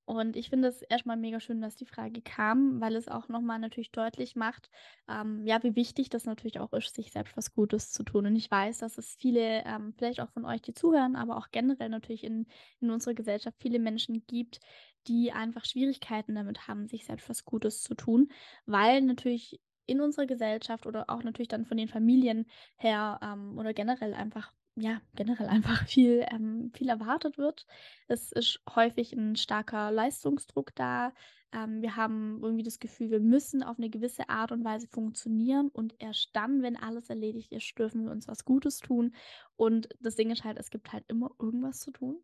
Und 0.06 0.36
ich 0.36 0.50
finde 0.50 0.68
es 0.68 0.82
erstmal 0.82 1.16
mega 1.16 1.40
schön, 1.40 1.60
dass 1.60 1.74
die 1.74 1.84
Frage 1.84 2.22
kam, 2.22 2.80
weil 2.80 2.94
es 2.94 3.08
auch 3.08 3.28
noch 3.28 3.40
mal 3.40 3.58
natürlich 3.58 3.90
deutlich 3.90 4.36
macht, 4.36 4.70
ähm, 5.08 5.44
ja, 5.44 5.60
wie 5.64 5.74
wichtig 5.74 6.10
das 6.10 6.26
natürlich 6.26 6.60
auch 6.60 6.72
ist, 6.72 6.94
sich 6.94 7.10
selbst 7.10 7.36
was 7.36 7.52
Gutes 7.54 7.90
zu 7.90 8.04
tun. 8.04 8.24
Und 8.26 8.36
ich 8.36 8.48
weiß, 8.48 8.78
dass 8.78 8.98
es 8.98 9.16
viele, 9.16 9.64
ähm, 9.64 9.94
vielleicht 9.98 10.20
auch 10.20 10.30
von 10.30 10.44
euch, 10.44 10.62
die 10.62 10.74
zuhören, 10.74 11.16
aber 11.16 11.36
auch 11.36 11.48
generell 11.50 11.88
natürlich 11.88 12.22
in 12.24 12.46
in 12.80 12.90
unserer 12.90 13.14
Gesellschaft 13.14 13.56
viele 13.60 13.80
Menschen 13.80 14.24
gibt, 14.28 14.60
die 15.08 15.32
einfach 15.32 15.64
Schwierigkeiten 15.64 16.34
damit 16.36 16.68
haben, 16.68 16.86
sich 16.86 17.04
selbst 17.04 17.28
was 17.28 17.44
Gutes 17.44 17.82
zu 17.82 17.94
tun, 17.94 18.28
weil 18.64 19.02
natürlich 19.02 19.60
in 19.86 20.00
unserer 20.00 20.26
Gesellschaft 20.26 20.86
oder 20.86 21.10
auch 21.10 21.22
natürlich 21.24 21.48
dann 21.48 21.64
von 21.66 21.76
den 21.76 21.88
Familien 21.88 22.46
her, 22.76 23.18
ähm, 23.22 23.58
oder 23.58 23.74
generell 23.74 24.14
einfach 24.14 24.52
ja, 24.76 25.00
generell 25.14 25.48
einfach 25.48 25.86
viel 25.86 26.24
ähm, 26.30 26.70
viel 26.74 26.88
erwartet 26.88 27.38
wird. 27.38 27.66
Es 28.08 28.32
ist 28.32 28.60
häufig 28.74 29.12
ein 29.12 29.36
starker 29.36 29.90
Leistungsdruck 29.90 30.74
da. 30.74 31.12
Ähm, 31.56 31.80
wir 31.80 31.96
haben 31.96 32.38
irgendwie 32.42 32.62
das 32.62 32.78
Gefühl, 32.78 33.10
wir 33.10 33.20
müssen 33.20 33.62
auf 33.62 33.78
eine 33.78 33.88
gewisse 33.88 34.28
Art 34.28 34.52
und 34.52 34.62
Weise 34.62 34.86
funktionieren 34.88 35.70
und 35.72 35.94
erst 35.98 36.28
dann, 36.34 36.60
wenn 36.62 36.76
alles 36.76 37.08
erledigt 37.08 37.50
ist, 37.52 37.78
dürfen 37.78 38.04
wir 38.04 38.10
uns 38.10 38.28
was 38.28 38.44
Gutes 38.44 38.78
tun. 38.78 39.14
Und 39.56 39.88
das 40.00 40.16
Ding 40.16 40.30
ist 40.30 40.44
halt, 40.44 40.58
es 40.58 40.68
gibt 40.68 40.92
halt 40.92 41.04
immer 41.08 41.30
irgendwas 41.38 41.80
zu 41.80 41.92
tun. 41.92 42.18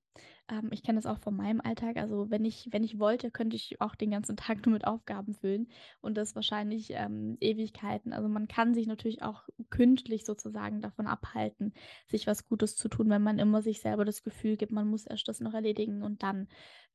Ähm, 0.50 0.68
ich 0.70 0.82
kenne 0.82 0.98
das 0.98 1.06
auch 1.06 1.18
von 1.18 1.34
meinem 1.34 1.62
Alltag. 1.62 1.96
Also, 1.96 2.28
wenn 2.30 2.44
ich 2.44 2.68
wenn 2.72 2.84
ich 2.84 2.98
wollte, 2.98 3.30
könnte 3.30 3.56
ich 3.56 3.80
auch 3.80 3.94
den 3.94 4.10
ganzen 4.10 4.36
Tag 4.36 4.66
nur 4.66 4.74
mit 4.74 4.86
Aufgaben 4.86 5.32
füllen 5.32 5.68
und 6.02 6.18
das 6.18 6.34
wahrscheinlich, 6.36 6.90
ähm, 6.90 7.38
Ewigkeiten. 7.40 8.12
Also, 8.12 8.28
man 8.28 8.48
kann 8.48 8.74
sich 8.74 8.86
natürlich 8.86 9.22
auch 9.22 9.44
künstlich 9.70 10.26
sozusagen 10.26 10.82
davon 10.82 11.06
abhalten, 11.06 11.72
sich 12.06 12.26
was 12.26 12.44
Gutes 12.44 12.76
zu 12.76 12.88
tun, 12.90 13.08
wenn 13.08 13.22
man 13.22 13.38
immer 13.38 13.62
sich 13.62 13.80
selber 13.80 14.04
das 14.04 14.22
Gefühl 14.22 14.58
gibt, 14.58 14.72
man 14.72 14.88
muss 14.88 15.06
erst 15.06 15.26
das 15.26 15.40
noch 15.40 15.54
erledigen 15.54 16.02
und 16.02 16.22
dann. 16.22 16.48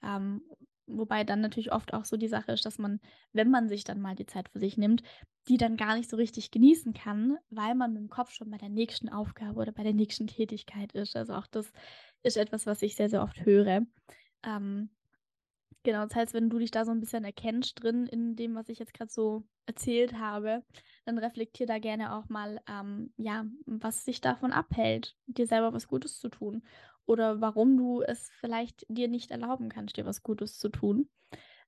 Ähm, 0.03 0.41
wobei 0.87 1.23
dann 1.23 1.41
natürlich 1.41 1.71
oft 1.71 1.93
auch 1.93 2.05
so 2.05 2.17
die 2.17 2.27
Sache 2.27 2.53
ist, 2.53 2.65
dass 2.65 2.77
man, 2.77 2.99
wenn 3.33 3.51
man 3.51 3.69
sich 3.69 3.83
dann 3.83 4.01
mal 4.01 4.15
die 4.15 4.25
Zeit 4.25 4.49
für 4.49 4.59
sich 4.59 4.77
nimmt, 4.77 5.03
die 5.47 5.57
dann 5.57 5.77
gar 5.77 5.95
nicht 5.95 6.09
so 6.09 6.17
richtig 6.17 6.51
genießen 6.51 6.93
kann, 6.93 7.37
weil 7.49 7.75
man 7.75 7.93
mit 7.93 8.01
dem 8.01 8.09
Kopf 8.09 8.31
schon 8.31 8.49
bei 8.49 8.57
der 8.57 8.69
nächsten 8.69 9.09
Aufgabe 9.09 9.59
oder 9.59 9.71
bei 9.71 9.83
der 9.83 9.93
nächsten 9.93 10.27
Tätigkeit 10.27 10.93
ist. 10.93 11.15
Also, 11.15 11.33
auch 11.33 11.47
das 11.47 11.71
ist 12.23 12.37
etwas, 12.37 12.65
was 12.65 12.81
ich 12.81 12.95
sehr, 12.95 13.09
sehr 13.09 13.21
oft 13.21 13.45
höre. 13.45 13.81
Ähm, 14.43 14.89
genau, 15.83 16.03
das 16.03 16.15
heißt, 16.15 16.33
wenn 16.33 16.49
du 16.49 16.59
dich 16.59 16.71
da 16.71 16.85
so 16.85 16.91
ein 16.91 16.99
bisschen 16.99 17.23
erkennst 17.23 17.81
drin 17.81 18.07
in 18.07 18.35
dem, 18.35 18.55
was 18.55 18.69
ich 18.69 18.79
jetzt 18.79 18.93
gerade 18.93 19.11
so 19.11 19.43
erzählt 19.65 20.13
habe, 20.17 20.63
dann 21.07 21.17
reflektier 21.17 21.65
da 21.65 21.79
gerne 21.79 22.13
auch 22.15 22.29
mal, 22.29 22.61
ähm, 22.67 23.13
ja, 23.17 23.45
was 23.65 24.03
dich 24.03 24.21
davon 24.21 24.51
abhält, 24.51 25.15
dir 25.25 25.47
selber 25.47 25.73
was 25.73 25.87
Gutes 25.87 26.19
zu 26.19 26.29
tun 26.29 26.63
oder 27.05 27.41
warum 27.41 27.77
du 27.77 28.01
es 28.01 28.29
vielleicht 28.39 28.85
dir 28.89 29.07
nicht 29.07 29.31
erlauben 29.31 29.69
kannst, 29.69 29.97
dir 29.97 30.05
was 30.05 30.21
Gutes 30.23 30.59
zu 30.59 30.69
tun. 30.69 31.09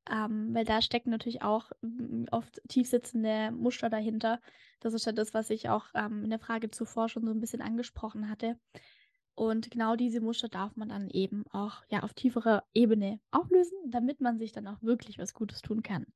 Ähm, 0.09 0.53
weil 0.53 0.65
da 0.65 0.81
stecken 0.81 1.11
natürlich 1.11 1.41
auch 1.41 1.71
mm, 1.81 2.25
oft 2.31 2.61
tiefsitzende 2.67 3.51
Muster 3.51 3.89
dahinter. 3.89 4.41
Das 4.79 4.93
ist 4.93 5.05
ja 5.05 5.11
das, 5.11 5.33
was 5.33 5.49
ich 5.49 5.69
auch 5.69 5.85
ähm, 5.93 6.23
in 6.23 6.29
der 6.29 6.39
Frage 6.39 6.71
zuvor 6.71 7.09
schon 7.09 7.25
so 7.25 7.31
ein 7.31 7.39
bisschen 7.39 7.61
angesprochen 7.61 8.29
hatte. 8.29 8.57
Und 9.35 9.71
genau 9.71 9.95
diese 9.95 10.19
Muster 10.19 10.49
darf 10.49 10.75
man 10.75 10.89
dann 10.89 11.09
eben 11.09 11.45
auch 11.51 11.83
ja 11.89 12.03
auf 12.03 12.13
tieferer 12.13 12.63
Ebene 12.73 13.19
auflösen, 13.31 13.77
damit 13.87 14.19
man 14.19 14.37
sich 14.39 14.51
dann 14.51 14.67
auch 14.67 14.81
wirklich 14.81 15.17
was 15.17 15.33
Gutes 15.33 15.61
tun 15.61 15.83
kann. 15.83 16.07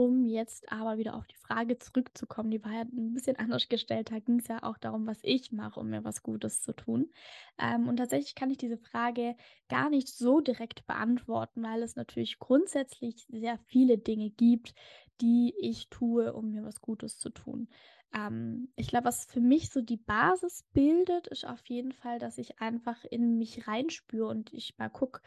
Um 0.00 0.24
jetzt 0.24 0.72
aber 0.72 0.96
wieder 0.96 1.14
auf 1.14 1.26
die 1.26 1.36
Frage 1.36 1.78
zurückzukommen, 1.78 2.50
die 2.50 2.64
war 2.64 2.72
ja 2.72 2.80
ein 2.80 3.12
bisschen 3.12 3.36
anders 3.38 3.68
gestellt. 3.68 4.10
Da 4.10 4.18
ging 4.18 4.38
es 4.38 4.48
ja 4.48 4.62
auch 4.62 4.78
darum, 4.78 5.06
was 5.06 5.18
ich 5.20 5.52
mache, 5.52 5.78
um 5.78 5.90
mir 5.90 6.04
was 6.04 6.22
Gutes 6.22 6.62
zu 6.62 6.72
tun. 6.72 7.12
Ähm, 7.58 7.86
und 7.86 7.98
tatsächlich 7.98 8.34
kann 8.34 8.48
ich 8.48 8.56
diese 8.56 8.78
Frage 8.78 9.36
gar 9.68 9.90
nicht 9.90 10.08
so 10.08 10.40
direkt 10.40 10.86
beantworten, 10.86 11.62
weil 11.62 11.82
es 11.82 11.96
natürlich 11.96 12.38
grundsätzlich 12.38 13.26
sehr 13.28 13.58
viele 13.66 13.98
Dinge 13.98 14.30
gibt, 14.30 14.72
die 15.20 15.52
ich 15.60 15.90
tue, 15.90 16.32
um 16.32 16.50
mir 16.50 16.64
was 16.64 16.80
Gutes 16.80 17.18
zu 17.18 17.28
tun. 17.28 17.68
Ähm, 18.14 18.72
ich 18.76 18.88
glaube, 18.88 19.04
was 19.04 19.26
für 19.26 19.42
mich 19.42 19.68
so 19.68 19.82
die 19.82 19.98
Basis 19.98 20.64
bildet, 20.72 21.26
ist 21.26 21.46
auf 21.46 21.66
jeden 21.66 21.92
Fall, 21.92 22.18
dass 22.18 22.38
ich 22.38 22.58
einfach 22.58 23.04
in 23.04 23.36
mich 23.36 23.68
reinspüre 23.68 24.28
und 24.28 24.50
ich 24.54 24.78
mal 24.78 24.88
gucke, 24.88 25.20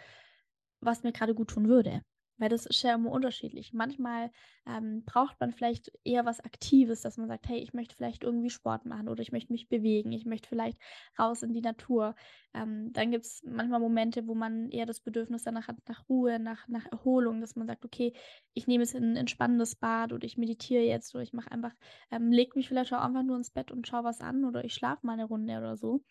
was 0.79 1.03
mir 1.03 1.11
gerade 1.11 1.35
gut 1.35 1.51
tun 1.51 1.67
würde. 1.67 2.01
Weil 2.37 2.49
das 2.49 2.65
ist 2.65 2.81
ja 2.83 2.95
immer 2.95 3.11
unterschiedlich. 3.11 3.73
Manchmal, 3.73 4.31
ähm, 4.65 5.03
braucht 5.05 5.39
man 5.39 5.51
vielleicht 5.51 5.91
eher 6.03 6.25
was 6.25 6.39
Aktives, 6.39 7.01
dass 7.01 7.17
man 7.17 7.27
sagt: 7.27 7.47
„Hey, 7.47 7.59
ich 7.59 7.73
möchte 7.73 7.95
vielleicht 7.95 8.23
irgendwie 8.23 8.49
Sport 8.49 8.85
machen 8.85 9.07
oder 9.09 9.21
ich 9.21 9.31
möchte 9.31 9.53
mich 9.53 9.69
bewegen. 9.69 10.11
Ich 10.11 10.25
möchte 10.25 10.49
vielleicht 10.49 10.77
raus 11.19 11.43
in 11.43 11.53
die 11.53 11.61
Natur.“ 11.61 12.15
Ähm, 12.53 12.91
dann 12.93 13.11
gibt 13.11 13.25
es 13.25 13.41
manchmal 13.45 13.79
Momente, 13.79 14.27
wo 14.27 14.35
man 14.35 14.69
eher 14.69 14.85
das 14.85 14.99
Bedürfnis 14.99 15.43
danach 15.43 15.67
hat, 15.67 15.77
nach 15.87 16.07
Ruhe, 16.09 16.39
nach 16.39 16.67
nach 16.67 16.85
Erholung, 16.91 17.41
dass 17.41 17.55
man 17.55 17.67
sagt: 17.67 17.85
„Okay, 17.85 18.13
ich 18.53 18.67
nehme 18.67 18.83
jetzt 18.83 18.95
ein 18.95 19.15
entspannendes 19.15 19.75
Bad 19.75 20.13
oder 20.13 20.25
ich 20.25 20.37
meditiere 20.37 20.83
jetzt 20.83 21.13
oder 21.15 21.23
ich 21.23 21.33
mache 21.33 21.51
einfach 21.51 21.73
ähm, 22.11 22.31
lege 22.31 22.53
mich 22.55 22.67
vielleicht 22.67 22.93
auch 22.93 23.01
einfach 23.01 23.23
nur 23.23 23.37
ins 23.37 23.51
Bett 23.51 23.71
und 23.71 23.87
schaue 23.87 24.03
was 24.05 24.21
an 24.21 24.45
oder 24.45 24.63
ich 24.63 24.73
schlafe 24.73 25.05
mal 25.05 25.13
eine 25.13 25.25
Runde 25.25 25.57
oder 25.57 25.77
so.“ 25.77 26.03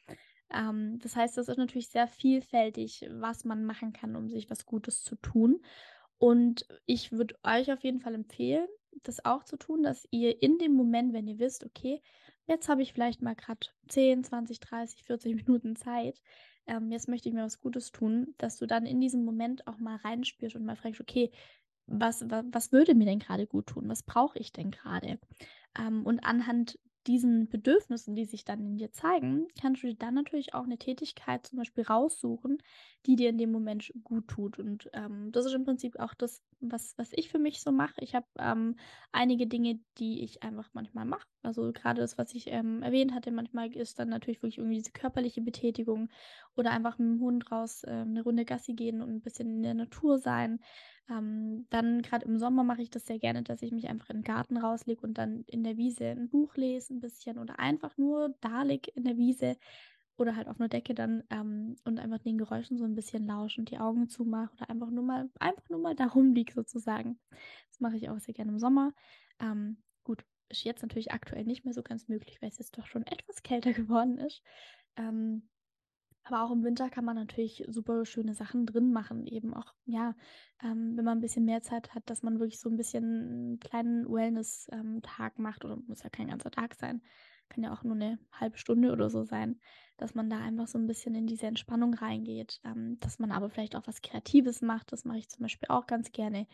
Ähm, 0.55 0.99
das 1.01 1.17
heißt, 1.17 1.37
das 1.39 1.49
ist 1.49 1.59
natürlich 1.59 1.89
sehr 1.89 2.07
vielfältig, 2.09 3.07
was 3.11 3.45
man 3.45 3.65
machen 3.65 3.93
kann, 3.93 4.17
um 4.17 4.29
sich 4.29 4.51
was 4.51 4.67
Gutes 4.67 5.03
zu 5.05 5.17
tun. 5.17 5.61
Und 6.23 6.67
ich 6.87 7.11
würde 7.11 7.35
euch 7.43 7.73
auf 7.73 7.83
jeden 7.83 7.99
Fall 8.01 8.15
empfehlen, 8.15 8.69
das 9.03 9.25
auch 9.25 9.43
zu 9.43 9.57
tun, 9.57 9.83
dass 9.83 10.07
ihr 10.13 10.41
in 10.41 10.57
dem 10.59 10.73
Moment, 10.75 11.13
wenn 11.13 11.27
ihr 11.27 11.41
wisst: 11.41 11.65
„Okay, 11.65 12.01
jetzt 12.47 12.69
habe 12.69 12.83
ich 12.83 12.93
vielleicht 12.93 13.23
mal 13.23 13.35
gerade 13.35 13.67
10, 13.89 14.23
20, 14.23 14.61
30, 14.61 15.03
40 15.03 15.35
Minuten 15.35 15.75
Zeit, 15.75 16.23
ähm, 16.69 16.93
jetzt 16.93 17.09
möchte 17.09 17.29
ich 17.29 17.35
mir 17.35 17.43
was 17.43 17.59
Gutes 17.61 17.91
tun“, 17.91 18.35
dass 18.39 18.57
du 18.59 18.67
dann 18.67 18.87
in 18.87 19.01
diesem 19.01 19.25
Moment 19.25 19.67
auch 19.67 19.79
mal 19.79 19.97
reinspürst 19.97 20.55
und 20.55 20.65
mal 20.65 20.77
fragst: 20.77 21.01
„Okay, 21.01 21.33
was 21.87 22.29
wa 22.31 22.45
was 22.49 22.73
würde 22.73 22.95
mir 22.95 23.07
denn 23.07 23.21
gerade 23.21 23.47
gut 23.47 23.67
tun? 23.69 23.89
Was 23.89 24.03
brauche 24.05 24.39
ich 24.39 24.53
denn 24.53 24.71
gerade? 24.71 25.19
Ähm, 25.79 26.05
und 26.07 26.21
anhand 26.25 26.79
diesen 27.07 27.49
Bedürfnissen, 27.49 28.15
die 28.15 28.25
sich 28.25 28.45
dann 28.45 28.61
in 28.61 28.77
dir 28.77 28.93
zeigen, 28.93 29.49
kannst 29.61 29.83
du 29.83 29.89
dir 29.89 29.95
dann 29.97 30.15
natürlich 30.15 30.55
auch 30.55 30.65
eine 30.65 30.79
Tätigkeit 30.79 31.47
zum 31.47 31.59
Beispiel 31.59 31.85
raussuchen, 31.85 32.59
die 33.07 33.17
dir 33.17 33.31
in 33.31 33.39
dem 33.39 33.51
Moment 33.53 33.93
gut 34.05 34.29
tut. 34.29 34.59
Und, 34.59 34.89
ähm, 34.93 35.31
das 35.33 35.47
ist 35.47 35.55
im 35.55 35.65
Prinzip 35.65 35.99
auch 35.99 36.15
das, 36.15 36.43
was 36.61 36.95
was 36.97 37.13
ich 37.13 37.29
für 37.29 37.39
mich 37.41 37.61
so 37.61 37.73
mache. 37.73 37.95
Ich 38.01 38.15
habe, 38.15 38.27
ähm, 38.39 38.77
einige 39.11 39.47
Dinge, 39.49 39.81
die 39.99 40.23
ich 40.23 40.43
einfach 40.43 40.71
manchmal 40.75 41.05
mache. 41.05 41.27
Also, 41.43 41.73
gerade 41.73 42.01
das, 42.01 42.19
was 42.19 42.35
ich, 42.35 42.47
ähm, 42.49 42.83
erwähnt 42.83 43.13
hatte, 43.15 43.33
manchmal 43.33 43.73
ist 43.75 43.99
dann 43.99 44.09
natürlich 44.09 44.43
wirklich 44.43 44.59
irgendwie 44.59 44.77
diese 44.79 44.93
körperliche 44.93 45.41
Betätigung 45.43 46.09
oder 46.57 46.71
einfach 46.71 46.99
mit 46.99 47.09
dem 47.09 47.21
Hund 47.21 47.51
raus, 47.51 47.83
ähm, 47.87 48.13
'ne 48.13 48.23
Runde 48.23 48.45
Gassi 48.45 48.75
gehen 48.75 49.01
und 49.03 49.11
ein 49.11 49.23
bisschen 49.23 49.49
in 49.57 49.63
der 49.63 49.75
Natur 49.75 50.19
sein. 50.19 50.61
Ähm, 51.11 51.67
dann 51.71 52.03
gerade 52.03 52.25
im 52.27 52.39
Sommer 52.39 52.65
mache 52.65 52.83
ich 52.83 52.91
das 52.91 53.07
sehr 53.07 53.19
gerne, 53.19 53.43
dass 53.43 53.63
ich 53.63 53.73
mich 53.73 53.89
einfach 53.89 54.11
in 54.11 54.19
den 54.19 54.25
Garten 54.25 54.57
rauslege 54.57 55.03
und 55.03 55.19
dann 55.19 55.43
in 55.49 55.65
der 55.65 55.77
Wiese 55.77 56.07
ein 56.11 56.29
Buch 56.31 56.55
lese 56.57 56.95
ein 56.95 57.01
bisschen 57.01 57.39
oder 57.39 57.59
einfach 57.59 57.99
nur 57.99 58.35
da 58.41 58.63
liege 58.63 58.91
in 58.95 59.05
der 59.05 59.17
Wiese 59.17 59.57
oder 60.17 60.37
halt 60.37 60.49
auf 60.49 60.59
'ner 60.59 60.69
Decke 60.69 60.95
dann, 60.95 61.25
ähm, 61.31 61.77
und 61.85 61.99
einfach 62.01 62.19
den 62.19 62.39
Geräuschen 62.39 62.79
so 62.79 62.85
ein 62.85 62.95
bisschen 62.95 63.27
lausche 63.27 63.61
und 63.61 63.71
die 63.71 63.79
Augen 63.79 64.09
zumache 64.09 64.53
oder 64.55 64.71
einfach 64.71 64.91
nur 64.91 65.05
mal 65.05 65.31
einfach 65.41 65.69
nur 65.71 65.81
mal 65.81 65.95
da 65.97 66.07
rumliege 66.07 66.53
sozusagen. 66.53 67.19
Das 67.71 67.81
mache 67.81 67.97
ich 67.97 68.09
auch 68.11 68.19
sehr 68.21 68.35
gerne 68.35 68.53
im 68.53 68.59
Sommer. 68.59 68.93
Ähm, 69.41 69.83
gut, 70.05 70.25
ist 70.51 70.65
jetzt 70.65 70.83
natürlich 70.83 71.13
aktuell 71.13 71.45
nicht 71.45 71.65
mehr 71.65 71.75
so 71.75 71.83
ganz 71.83 72.09
möglich, 72.09 72.41
weil 72.43 72.51
es 72.51 72.59
jetzt 72.59 72.79
doch 72.79 72.87
schon 72.87 73.05
etwas 73.07 73.43
kälter 73.43 73.73
geworden 73.75 74.19
ist. 74.19 74.43
Ähm 74.97 75.51
Aber 76.25 76.43
auch 76.45 76.53
im 76.53 76.63
Winter 76.63 76.89
kann 76.89 77.05
man 77.05 77.17
natürlich 77.17 77.65
super 77.69 78.05
schöne 78.05 78.35
Sachen 78.35 78.65
drin 78.67 78.93
machen. 78.93 79.27
Eben 79.27 79.55
auch, 79.55 79.75
ja, 79.87 80.15
ähm, 80.63 80.97
wenn 80.97 81.05
man 81.05 81.19
ein 81.19 81.21
bisschen 81.21 81.45
mehr 81.45 81.63
Zeit 81.63 81.95
hat, 81.95 82.09
dass 82.11 82.23
man 82.23 82.39
wirklich 82.39 82.61
so 82.61 82.71
ein 82.71 82.77
bisschen 82.77 83.55
'n 83.55 83.59
kleinen 83.59 84.07
Wellness, 84.09 84.69
ähm, 84.73 85.01
macht 85.39 85.65
oder 85.65 85.77
muss 85.89 86.03
ja 86.05 86.11
kein 86.11 86.29
ganzer 86.29 86.51
Tag 86.53 86.75
sein. 86.75 87.03
Kann 87.53 87.65
ja 87.65 87.73
auch 87.73 87.85
nur 87.85 87.95
eine 87.95 88.19
halbe 88.33 88.57
Stunde 88.59 88.93
oder 88.93 89.11
so 89.11 89.25
sein, 89.25 89.61
dass 89.99 90.15
man 90.15 90.31
da 90.31 90.39
einfach 90.39 90.67
so 90.67 90.79
ein 90.79 90.87
bisschen 90.87 91.15
in 91.15 91.27
diese 91.27 91.47
Entspannung 91.47 91.95
reingeht, 91.95 92.61
ähm, 92.65 92.99
dass 93.01 93.19
man 93.19 93.31
aber 93.31 93.51
vielleicht 93.51 93.77
auch 93.77 93.87
was 93.87 94.01
Kreatives 94.01 94.63
macht. 94.63 94.91
Das 94.93 95.05
mache 95.05 95.19
ich 95.19 95.29
zum 95.29 95.43
Beispiel 95.43 95.69
auch 95.69 95.87
ganz 95.87 96.13
gerne, 96.13 96.47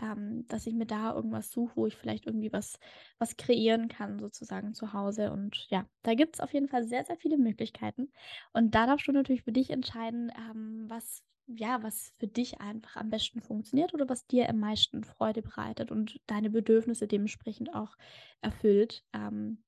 ähm, 0.00 0.46
dass 0.48 0.66
ich 0.66 0.74
mir 0.74 0.86
da 0.86 1.14
irgendwas 1.14 1.50
suche, 1.50 1.76
wo 1.76 1.86
ich 1.86 1.96
vielleicht 1.96 2.26
irgendwie 2.26 2.52
was 2.52 2.78
was 3.18 3.36
kreieren 3.36 3.88
kann 3.88 4.18
sozusagen 4.18 4.74
zu 4.74 4.92
Hause. 4.92 5.32
Und 5.32 5.66
ja, 5.70 5.86
da 6.02 6.14
gibt 6.14 6.36
es 6.36 6.40
auf 6.40 6.52
jeden 6.52 6.68
Fall 6.68 6.84
sehr, 6.86 7.04
sehr 7.04 7.16
viele 7.16 7.38
Möglichkeiten. 7.38 8.12
Und 8.52 8.74
da 8.74 8.86
darfst 8.86 9.06
du 9.08 9.12
natürlich 9.12 9.42
für 9.42 9.52
dich 9.52 9.70
entscheiden, 9.70 10.30
ähm, 10.36 10.84
was 10.88 11.22
ja, 11.46 11.82
was 11.82 12.12
für 12.18 12.28
dich 12.28 12.60
einfach 12.60 12.96
am 12.96 13.10
besten 13.10 13.40
funktioniert 13.40 13.94
oder 13.94 14.08
was 14.08 14.26
dir 14.26 14.48
am 14.48 14.60
meisten 14.60 15.04
Freude 15.04 15.42
bereitet 15.42 15.90
und 15.90 16.20
deine 16.26 16.50
Bedürfnisse 16.50 17.06
dementsprechend 17.08 17.74
auch 17.74 17.96
erfüllt. 18.40 19.04
Ähm, 19.12 19.62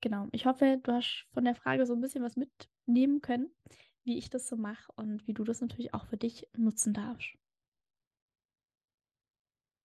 genau. 0.00 0.28
Ich 0.32 0.46
hoffe, 0.46 0.78
du 0.82 0.92
hast 0.92 1.26
von 1.32 1.44
der 1.44 1.54
Frage 1.54 1.86
so 1.86 1.94
ein 1.94 2.00
bisschen 2.00 2.22
was 2.22 2.36
mitnehmen 2.36 3.20
können, 3.20 3.50
wie 4.04 4.18
ich 4.18 4.30
das 4.30 4.48
so 4.48 4.56
mache 4.56 4.92
und 4.96 5.26
wie 5.26 5.34
du 5.34 5.44
das 5.44 5.60
natürlich 5.60 5.94
auch 5.94 6.06
für 6.06 6.16
dich 6.16 6.48
nutzen 6.56 6.94
darfst. 6.94 7.36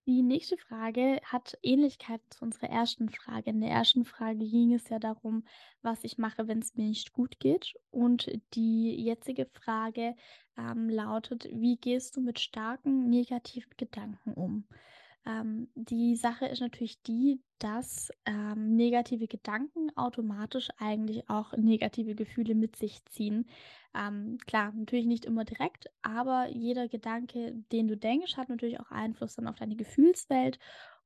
Die 0.06 0.22
nächste 0.22 0.58
Frage 0.58 1.22
hat 1.24 1.58
Ähnlichkeit 1.64 2.20
zu 2.30 2.44
unserer 2.44 2.70
ersten 2.70 3.08
Frage. 3.08 3.52
In 3.52 3.62
der 3.62 3.70
ersten 3.70 4.04
Frage 4.04 4.40
ging 4.40 4.74
es 4.74 4.90
ja 4.90 5.00
darum, 5.00 5.46
was 5.82 6.04
ich 6.04 6.18
mache, 6.18 6.46
wenn 6.50 6.60
es 6.60 6.76
mir 6.76 6.90
nicht 6.90 7.14
gut 7.14 7.40
geht. 7.40 7.74
Und 7.90 8.30
die 8.54 9.02
jetzige 9.02 9.46
Frage 9.46 10.14
ähm, 10.58 10.90
lautet, 10.90 11.48
wie 11.54 11.78
gehst 11.78 12.18
du 12.18 12.22
mit 12.22 12.42
starken 12.42 13.10
negativen 13.10 13.72
Gedanken 13.78 14.34
um? 14.34 14.68
Ähm, 15.26 15.70
die 15.76 16.16
Sache 16.16 16.46
ist 16.48 16.60
natürlich 16.60 17.02
die, 17.04 17.42
dass 17.60 18.12
ähm, 18.26 18.76
negative 18.76 19.28
Gedanken 19.28 19.90
automatisch 19.96 20.68
eigentlich 20.78 21.30
auch 21.30 21.54
negative 21.56 22.16
Gefühle 22.16 22.56
mit 22.56 22.76
sich 22.76 23.06
ziehen. 23.06 23.48
Ähm, 23.96 24.38
klar, 24.46 24.74
natürlich 24.74 25.06
nicht 25.06 25.26
immer 25.26 25.46
direkt, 25.46 25.90
aber 26.02 26.48
jeder 26.50 26.88
Gedanke, 26.90 27.54
den 27.72 27.88
du 27.88 27.96
denkst, 27.96 28.36
hat 28.36 28.50
natürlich 28.50 28.80
auch 28.80 28.92
Einfluss 28.92 29.36
dann 29.36 29.48
auf 29.48 29.56
deine 29.56 29.76
Gefühlswelt 29.76 30.60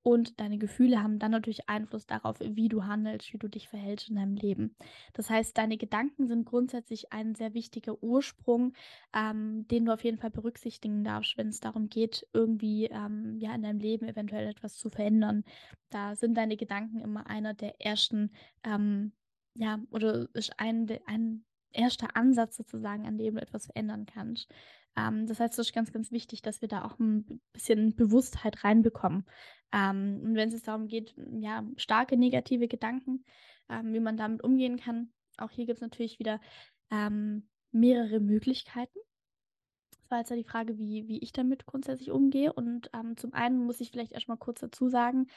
und 0.07 0.39
deine 0.39 0.57
Gefühle 0.57 1.03
haben 1.03 1.19
dann 1.19 1.31
natürlich 1.31 1.67
Einfluss 1.67 2.05
darauf, 2.07 2.39
wie 2.39 2.69
du 2.69 2.85
handelst, 2.85 3.33
wie 3.33 3.37
du 3.37 3.49
dich 3.49 3.67
verhältst 3.67 4.07
in 4.07 4.15
deinem 4.15 4.35
Leben. 4.35 4.73
Das 5.11 5.29
heißt, 5.29 5.57
deine 5.57 5.75
Gedanken 5.75 6.27
sind 6.27 6.45
grundsätzlich 6.45 7.11
ein 7.11 7.35
sehr 7.35 7.53
wichtiger 7.53 8.01
Ursprung, 8.01 8.71
ähm, 9.13 9.67
den 9.67 9.83
du 9.83 9.91
auf 9.91 10.05
jeden 10.05 10.17
Fall 10.17 10.29
berücksichtigen 10.29 11.03
darfst, 11.03 11.37
wenn 11.37 11.49
es 11.49 11.59
darum 11.59 11.89
geht, 11.89 12.25
irgendwie 12.31 12.85
ähm, 12.85 13.35
ja 13.37 13.53
in 13.53 13.63
deinem 13.63 13.81
Leben 13.81 14.07
eventuell 14.07 14.47
etwas 14.47 14.77
zu 14.77 14.89
verändern. 14.89 15.43
Da 15.89 16.15
sind 16.15 16.37
deine 16.37 16.55
Gedanken 16.55 17.01
immer 17.01 17.27
einer 17.27 17.53
der 17.53 17.81
ersten, 17.81 18.31
ähm, 18.63 19.11
ja, 19.55 19.77
oder 19.91 20.29
ist 20.33 20.57
ein, 20.57 20.87
ein 21.05 21.43
erster 21.73 22.15
Ansatz 22.15 22.55
sozusagen, 22.55 23.05
an 23.05 23.17
dem 23.17 23.35
du 23.35 23.41
etwas 23.41 23.65
verändern 23.65 24.05
kannst. 24.05 24.49
Ähm, 24.97 25.27
das 25.27 25.39
heißt, 25.39 25.53
es 25.53 25.67
ist 25.67 25.73
ganz, 25.73 25.91
ganz 25.93 26.11
wichtig, 26.11 26.41
dass 26.41 26.61
wir 26.61 26.67
da 26.67 26.83
auch 26.83 26.99
ein 26.99 27.41
bisschen 27.53 27.95
Bewusstheit 27.95 28.63
reinbekommen. 28.63 29.25
Ähm, 29.71 30.21
und 30.23 30.35
wenn 30.35 30.49
es 30.49 30.63
darum 30.63 30.87
geht, 30.87 31.15
ja, 31.39 31.63
starke 31.77 32.17
negative 32.17 32.67
Gedanken, 32.67 33.23
ähm, 33.69 33.93
wie 33.93 33.99
man 33.99 34.17
damit 34.17 34.43
umgehen 34.43 34.77
kann, 34.77 35.11
auch 35.37 35.51
hier 35.51 35.65
gibt 35.65 35.77
es 35.77 35.81
natürlich 35.81 36.19
wieder 36.19 36.39
ähm, 36.91 37.47
mehrere 37.71 38.19
Möglichkeiten. 38.19 38.97
Das 39.91 40.11
war 40.11 40.19
jetzt 40.19 40.29
ja 40.29 40.35
die 40.35 40.43
Frage, 40.43 40.77
wie, 40.77 41.07
wie 41.07 41.19
ich 41.19 41.31
damit 41.31 41.65
grundsätzlich 41.65 42.11
umgehe. 42.11 42.53
Und 42.53 42.89
ähm, 42.93 43.17
zum 43.17 43.33
einen 43.33 43.59
muss 43.65 43.81
ich 43.81 43.91
vielleicht 43.91 44.13
erstmal 44.13 44.37
kurz 44.37 44.61
dazu 44.61 44.89
sagen, 44.89 45.27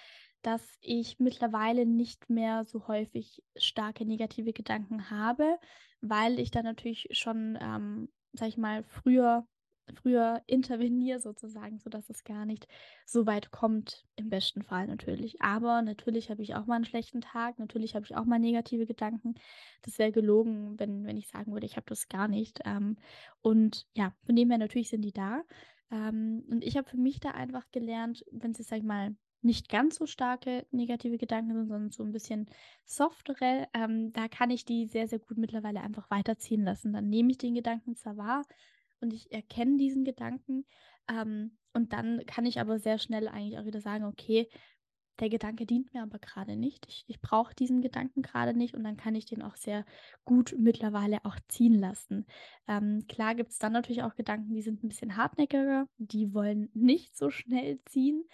dass 0.42 0.62
ich 0.80 1.18
mittlerweile 1.18 1.84
nicht 1.84 2.30
mehr 2.30 2.64
so 2.64 2.86
häufig 2.86 3.42
starke 3.56 4.06
negative 4.06 4.52
Gedanken 4.52 5.10
habe, 5.10 5.58
weil 6.00 6.38
ich 6.38 6.50
da 6.50 6.62
natürlich 6.62 7.08
schon, 7.10 7.58
ähm, 7.60 8.08
sag 8.32 8.48
ich 8.48 8.56
mal, 8.56 8.84
früher 8.84 9.46
früher 9.92 10.42
interveniere 10.46 11.20
sozusagen, 11.20 11.78
sodass 11.78 12.08
es 12.10 12.24
gar 12.24 12.44
nicht 12.44 12.66
so 13.06 13.26
weit 13.26 13.50
kommt, 13.50 14.04
im 14.16 14.30
besten 14.30 14.62
Fall 14.62 14.86
natürlich. 14.86 15.40
Aber 15.42 15.82
natürlich 15.82 16.30
habe 16.30 16.42
ich 16.42 16.54
auch 16.54 16.66
mal 16.66 16.76
einen 16.76 16.84
schlechten 16.84 17.20
Tag, 17.20 17.58
natürlich 17.58 17.94
habe 17.94 18.04
ich 18.04 18.16
auch 18.16 18.24
mal 18.24 18.38
negative 18.38 18.86
Gedanken. 18.86 19.34
Das 19.82 19.98
wäre 19.98 20.12
gelogen, 20.12 20.78
wenn 20.78 21.04
wenn 21.04 21.16
ich 21.16 21.28
sagen 21.28 21.52
würde, 21.52 21.66
ich 21.66 21.76
habe 21.76 21.86
das 21.88 22.08
gar 22.08 22.28
nicht. 22.28 22.60
Ähm, 22.64 22.96
und 23.42 23.86
ja, 23.94 24.14
von 24.24 24.36
dem 24.36 24.50
her 24.50 24.58
natürlich 24.58 24.90
sind 24.90 25.02
die 25.02 25.12
da. 25.12 25.42
Ähm, 25.90 26.44
und 26.48 26.64
ich 26.64 26.76
habe 26.76 26.88
für 26.88 26.96
mich 26.96 27.20
da 27.20 27.30
einfach 27.30 27.70
gelernt, 27.72 28.24
wenn 28.30 28.52
jetzt, 28.52 28.68
sage 28.68 28.80
ich 28.80 28.86
mal, 28.86 29.16
nicht 29.42 29.68
ganz 29.68 29.96
so 29.96 30.06
starke 30.06 30.66
negative 30.70 31.18
Gedanken 31.18 31.54
sind, 31.54 31.68
sondern 31.68 31.90
so 31.90 32.02
ein 32.02 32.12
bisschen 32.12 32.46
softere, 32.84 33.68
ähm, 33.74 34.12
da 34.12 34.28
kann 34.28 34.50
ich 34.50 34.64
die 34.64 34.86
sehr, 34.86 35.08
sehr 35.08 35.18
gut 35.18 35.38
mittlerweile 35.38 35.80
einfach 35.80 36.10
weiterziehen 36.10 36.62
lassen. 36.62 36.92
Dann 36.92 37.08
nehme 37.08 37.30
ich 37.30 37.38
den 37.38 37.54
Gedanken 37.54 37.96
zwar 37.96 38.16
wahr 38.16 38.44
und 39.00 39.12
ich 39.14 39.32
erkenne 39.32 39.76
diesen 39.78 40.04
Gedanken, 40.04 40.66
ähm, 41.10 41.58
und 41.74 41.92
dann 41.92 42.24
kann 42.26 42.46
ich 42.46 42.60
aber 42.60 42.78
sehr 42.80 42.98
schnell 42.98 43.28
eigentlich 43.28 43.58
auch 43.58 43.64
wieder 43.66 43.80
sagen: 43.80 44.04
„Okay, 44.04 44.48
der 45.20 45.28
Gedanke 45.30 45.66
dient 45.66 45.92
mir 45.94 46.02
aber 46.02 46.18
gerade 46.18 46.56
nicht. 46.56 46.86
Ich 46.88 47.04
ich 47.08 47.20
brauche 47.22 47.54
diesen 47.54 47.82
Gedanken 47.82 48.22
gerade 48.22 48.54
nicht“, 48.56 48.74
und 48.76 48.84
dann 48.84 48.96
kann 48.96 49.14
ich 49.16 49.26
den 49.26 49.42
auch 49.42 49.56
sehr 49.56 49.84
gut 50.24 50.54
mittlerweile 50.58 51.24
auch 51.26 51.36
ziehen 51.48 51.74
lassen. 51.74 52.26
Ähm, 52.68 53.06
klar 53.08 53.34
gibt's 53.36 53.58
dann 53.58 53.72
natürlich 53.74 54.02
auch 54.04 54.14
Gedanken, 54.16 54.54
die 54.54 54.62
sind 54.62 54.84
ein 54.84 54.88
bisschen 54.88 55.16
hartnäckiger, 55.16 55.86
die 55.98 56.34
wollen 56.34 56.70
nicht 56.74 57.16
so 57.18 57.30
schnell 57.30 57.80
ziehen. 57.86 58.24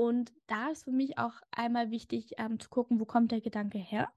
Und 0.00 0.32
da 0.46 0.70
ist 0.70 0.84
für 0.84 0.92
mich 0.92 1.18
auch 1.18 1.34
einmal 1.50 1.90
wichtig, 1.90 2.32
ähm, 2.38 2.58
zu 2.58 2.70
gucken, 2.70 3.00
wo 3.00 3.04
kommt 3.04 3.32
der 3.32 3.42
Gedanke 3.42 3.76
her? 3.78 4.10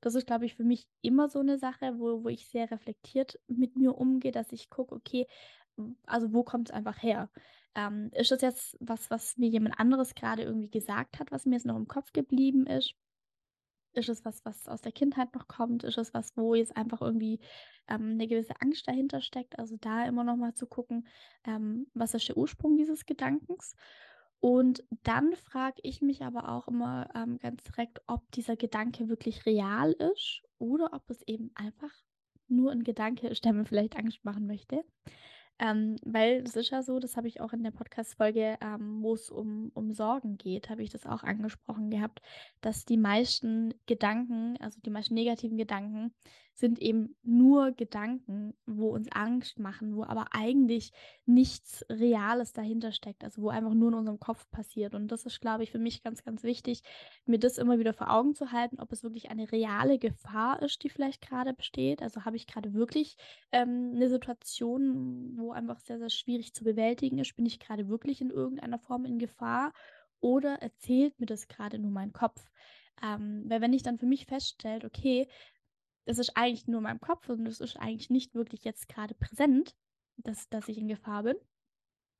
Das 0.00 0.14
ist, 0.14 0.26
glaube 0.28 0.46
ich, 0.46 0.54
für 0.54 0.62
mich 0.64 0.86
immer 1.02 1.28
so 1.28 1.40
eine 1.40 1.58
Sache, 1.58 1.98
wo 1.98 2.22
wo 2.24 2.28
ich 2.28 2.48
sehr 2.48 2.70
reflektiert 2.70 3.40
mit 3.48 3.76
mir 3.76 3.96
umgehe, 3.98 4.30
dass 4.32 4.52
ich 4.52 4.70
gucke, 4.70 4.94
okay, 4.94 5.26
also, 6.06 6.32
wo 6.32 6.44
kommt 6.44 6.70
es 6.70 6.74
einfach 6.74 7.02
her? 7.02 7.30
Ähm, 7.74 8.10
ist 8.14 8.30
das 8.30 8.42
jetzt 8.42 8.76
was, 8.80 9.10
was 9.10 9.36
mir 9.38 9.48
jemand 9.48 9.78
anderes 9.80 10.14
gerade 10.14 10.42
irgendwie 10.44 10.70
gesagt 10.70 11.18
hat, 11.18 11.32
was 11.32 11.46
mir 11.46 11.56
jetzt 11.56 11.66
noch 11.66 11.76
im 11.76 11.88
Kopf 11.88 12.12
geblieben 12.12 12.66
ist? 12.66 12.94
Ist 13.96 14.08
es 14.08 14.24
was, 14.24 14.44
was 14.44 14.66
aus 14.68 14.80
der 14.82 14.90
Kindheit 14.92 15.34
noch 15.34 15.46
kommt? 15.48 15.84
Ist 15.84 15.98
es 15.98 16.14
was, 16.14 16.36
wo 16.36 16.54
jetzt 16.56 16.76
einfach 16.76 17.00
irgendwie, 17.00 17.40
ähm, 17.88 18.16
'ne 18.16 18.26
gewisse 18.28 18.60
Angst 18.60 18.88
dahinter 18.88 19.20
steckt? 19.20 19.58
Also, 19.58 19.76
da 19.80 20.04
immer 20.06 20.24
noch 20.24 20.36
mal 20.36 20.54
zu 20.54 20.66
gucken, 20.66 21.06
ähm, 21.44 21.86
was 21.94 22.14
ist 22.14 22.28
der 22.28 22.36
Ursprung 22.36 22.76
dieses 22.76 23.06
Gedankens? 23.06 23.74
Und 24.44 24.84
dann 25.04 25.34
frage 25.36 25.80
ich 25.84 26.02
mich 26.02 26.20
aber 26.20 26.50
auch 26.50 26.68
immer, 26.68 27.08
ähm, 27.14 27.38
ganz 27.38 27.62
direkt, 27.62 28.02
ob 28.06 28.30
dieser 28.32 28.56
Gedanke 28.56 29.08
wirklich 29.08 29.46
real 29.46 29.92
ist 29.92 30.42
oder 30.58 30.92
ob 30.92 31.08
es 31.08 31.22
eben 31.26 31.50
einfach 31.54 31.90
nur 32.46 32.70
ein 32.70 32.84
Gedanke 32.84 33.26
ist, 33.28 33.46
der 33.46 33.54
mir 33.54 33.64
vielleicht 33.64 33.96
Angst 33.96 34.22
machen 34.22 34.46
möchte. 34.46 34.84
Ähm, 35.58 35.96
weil 36.04 36.42
es 36.42 36.56
ist 36.56 36.68
ja 36.68 36.82
so, 36.82 36.98
das 36.98 37.16
habe 37.16 37.26
ich 37.26 37.40
auch 37.40 37.54
in 37.54 37.62
der 37.62 37.70
Podcast-Folge, 37.70 38.58
ähm, 38.60 39.02
wo 39.02 39.14
es 39.14 39.30
um 39.30 39.70
um 39.72 39.94
Sorgen 39.94 40.36
geht, 40.36 40.68
habe 40.68 40.82
ich 40.82 40.90
das 40.90 41.06
auch 41.06 41.22
angesprochen 41.22 41.88
gehabt, 41.88 42.20
dass 42.60 42.84
die 42.84 42.98
meisten 42.98 43.72
Gedanken, 43.86 44.58
also 44.60 44.78
die 44.82 44.90
meisten 44.90 45.14
negativen 45.14 45.56
Gedanken, 45.56 46.12
sind 46.54 46.78
eben 46.80 47.16
nur 47.22 47.72
Gedanken, 47.72 48.54
wo 48.66 48.88
uns 48.90 49.10
Angst 49.12 49.58
machen, 49.58 49.96
wo 49.96 50.04
aber 50.04 50.28
eigentlich 50.32 50.92
nichts 51.26 51.84
Reales 51.90 52.52
dahinter 52.52 52.92
steckt, 52.92 53.24
also 53.24 53.42
wo 53.42 53.48
einfach 53.50 53.74
nur 53.74 53.88
in 53.88 53.94
unserem 53.94 54.20
Kopf 54.20 54.48
passiert. 54.50 54.94
Und 54.94 55.08
das 55.08 55.26
ist, 55.26 55.40
glaube 55.40 55.64
ich, 55.64 55.70
für 55.70 55.78
mich 55.80 56.02
ganz, 56.02 56.22
ganz 56.24 56.42
wichtig, 56.44 56.82
mir 57.26 57.38
das 57.38 57.58
immer 57.58 57.78
wieder 57.78 57.92
vor 57.92 58.10
Augen 58.10 58.34
zu 58.34 58.52
halten, 58.52 58.80
ob 58.80 58.92
es 58.92 59.02
wirklich 59.02 59.30
eine 59.30 59.50
reale 59.50 59.98
Gefahr 59.98 60.62
ist, 60.62 60.82
die 60.82 60.88
vielleicht 60.90 61.20
gerade 61.26 61.54
besteht. 61.54 62.02
Also 62.02 62.24
habe 62.24 62.36
ich 62.36 62.46
gerade 62.46 62.74
wirklich 62.74 63.16
ähm, 63.52 63.90
'ne 63.92 64.08
Situation, 64.08 65.34
wo 65.36 65.52
einfach 65.52 65.80
sehr, 65.80 65.98
sehr 65.98 66.10
schwierig 66.10 66.54
zu 66.54 66.64
bewältigen 66.64 67.18
ist? 67.18 67.36
Bin 67.36 67.46
ich 67.46 67.58
gerade 67.60 67.88
wirklich 67.88 68.20
in 68.20 68.30
irgendeiner 68.30 68.78
Form 68.78 69.04
in 69.04 69.18
Gefahr 69.18 69.72
oder 70.20 70.54
erzählt 70.62 71.18
mir 71.20 71.26
das 71.26 71.48
gerade 71.48 71.78
nur 71.78 71.90
mein 71.90 72.12
Kopf? 72.12 72.50
Ähm, 73.02 73.44
weil 73.48 73.60
wenn 73.60 73.72
ich 73.72 73.82
dann 73.82 73.98
für 73.98 74.06
mich 74.06 74.26
feststelle: 74.26 74.86
„Okay, 74.86 75.26
das 76.04 76.18
ist 76.18 76.36
eigentlich 76.36 76.66
nur 76.66 76.78
in 76.78 76.84
meinem 76.84 77.00
Kopf 77.00 77.28
und 77.28 77.46
es 77.46 77.60
ist 77.60 77.76
eigentlich 77.76 78.10
nicht 78.10 78.34
wirklich 78.34 78.64
jetzt 78.64 78.88
gerade 78.88 79.14
präsent, 79.14 79.74
dass 80.16 80.48
dass 80.48 80.68
ich 80.68 80.78
in 80.78 80.88
Gefahr 80.88 81.22
bin“, 81.24 81.36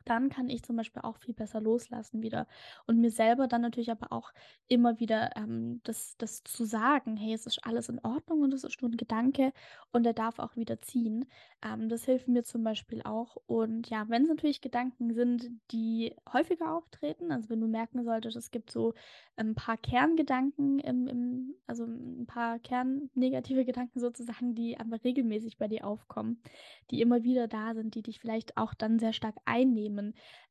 dann 0.05 0.29
kann 0.31 0.49
ich 0.49 0.63
zum 0.63 0.77
Beispiel 0.77 1.03
auch 1.03 1.17
viel 1.19 1.35
besser 1.35 1.61
loslassen 1.61 2.23
wieder 2.23 2.47
und 2.87 3.01
mir 3.01 3.11
selber 3.11 3.47
dann 3.49 3.63
natürlich 3.63 3.91
aber 3.91 4.13
auch 4.13 4.33
immer 4.69 5.01
wieder, 5.01 5.31
ähm, 5.37 5.81
das 5.85 6.17
das 6.19 6.43
zu 6.45 6.65
sagen: 6.65 7.17
„Hey, 7.17 7.35
es 7.35 7.47
ist 7.47 7.65
alles 7.67 7.89
in 7.89 7.99
Ordnung 8.05 8.43
und 8.43 8.55
es 8.55 8.65
ist 8.65 8.81
nur 8.83 8.91
'n 8.91 8.97
Gedanke 8.97 9.53
und 9.93 10.05
der 10.05 10.13
darf 10.15 10.39
auch 10.39 10.57
wieder 10.57 10.81
ziehen.“ 10.81 11.27
Ähm, 11.65 11.89
das 11.89 12.05
hilft 12.05 12.29
mir 12.29 12.45
zum 12.45 12.65
Beispiel 12.65 13.03
auch. 13.03 13.37
Und 13.47 13.89
ja, 13.91 14.09
wenn's 14.09 14.29
natürlich 14.29 14.61
Gedanken 14.61 15.15
sind, 15.15 15.51
die 15.73 16.15
häufiger 16.33 16.73
auftreten, 16.75 17.33
also 17.33 17.49
wenn 17.51 17.61
du 17.61 17.67
merken 17.69 18.05
solltest, 18.05 18.37
es 18.37 18.51
gibt 18.51 18.71
so 18.71 18.95
'n 19.37 19.55
paar 19.55 19.77
Kerngedanken 19.77 20.79
im 20.81 21.07
im 21.09 21.55
also 21.67 21.85
'n 21.85 22.27
paar 22.27 22.59
kernnegative 22.59 23.65
Gedanken 23.65 24.01
sozusagen, 24.01 24.55
die 24.55 24.79
aber 24.79 25.03
regelmäßig 25.05 25.57
bei 25.59 25.69
dir 25.69 25.87
aufkommen, 25.87 26.41
die 26.91 27.01
immer 27.01 27.23
wieder 27.25 27.49
da 27.49 27.75
sind, 27.75 27.95
die 27.95 28.03
dich 28.03 28.21
vielleicht 28.21 28.57
auch 28.57 28.75
dann 28.75 28.99
sehr 28.99 29.13
stark 29.13 29.37
einnehmen, 29.45 29.94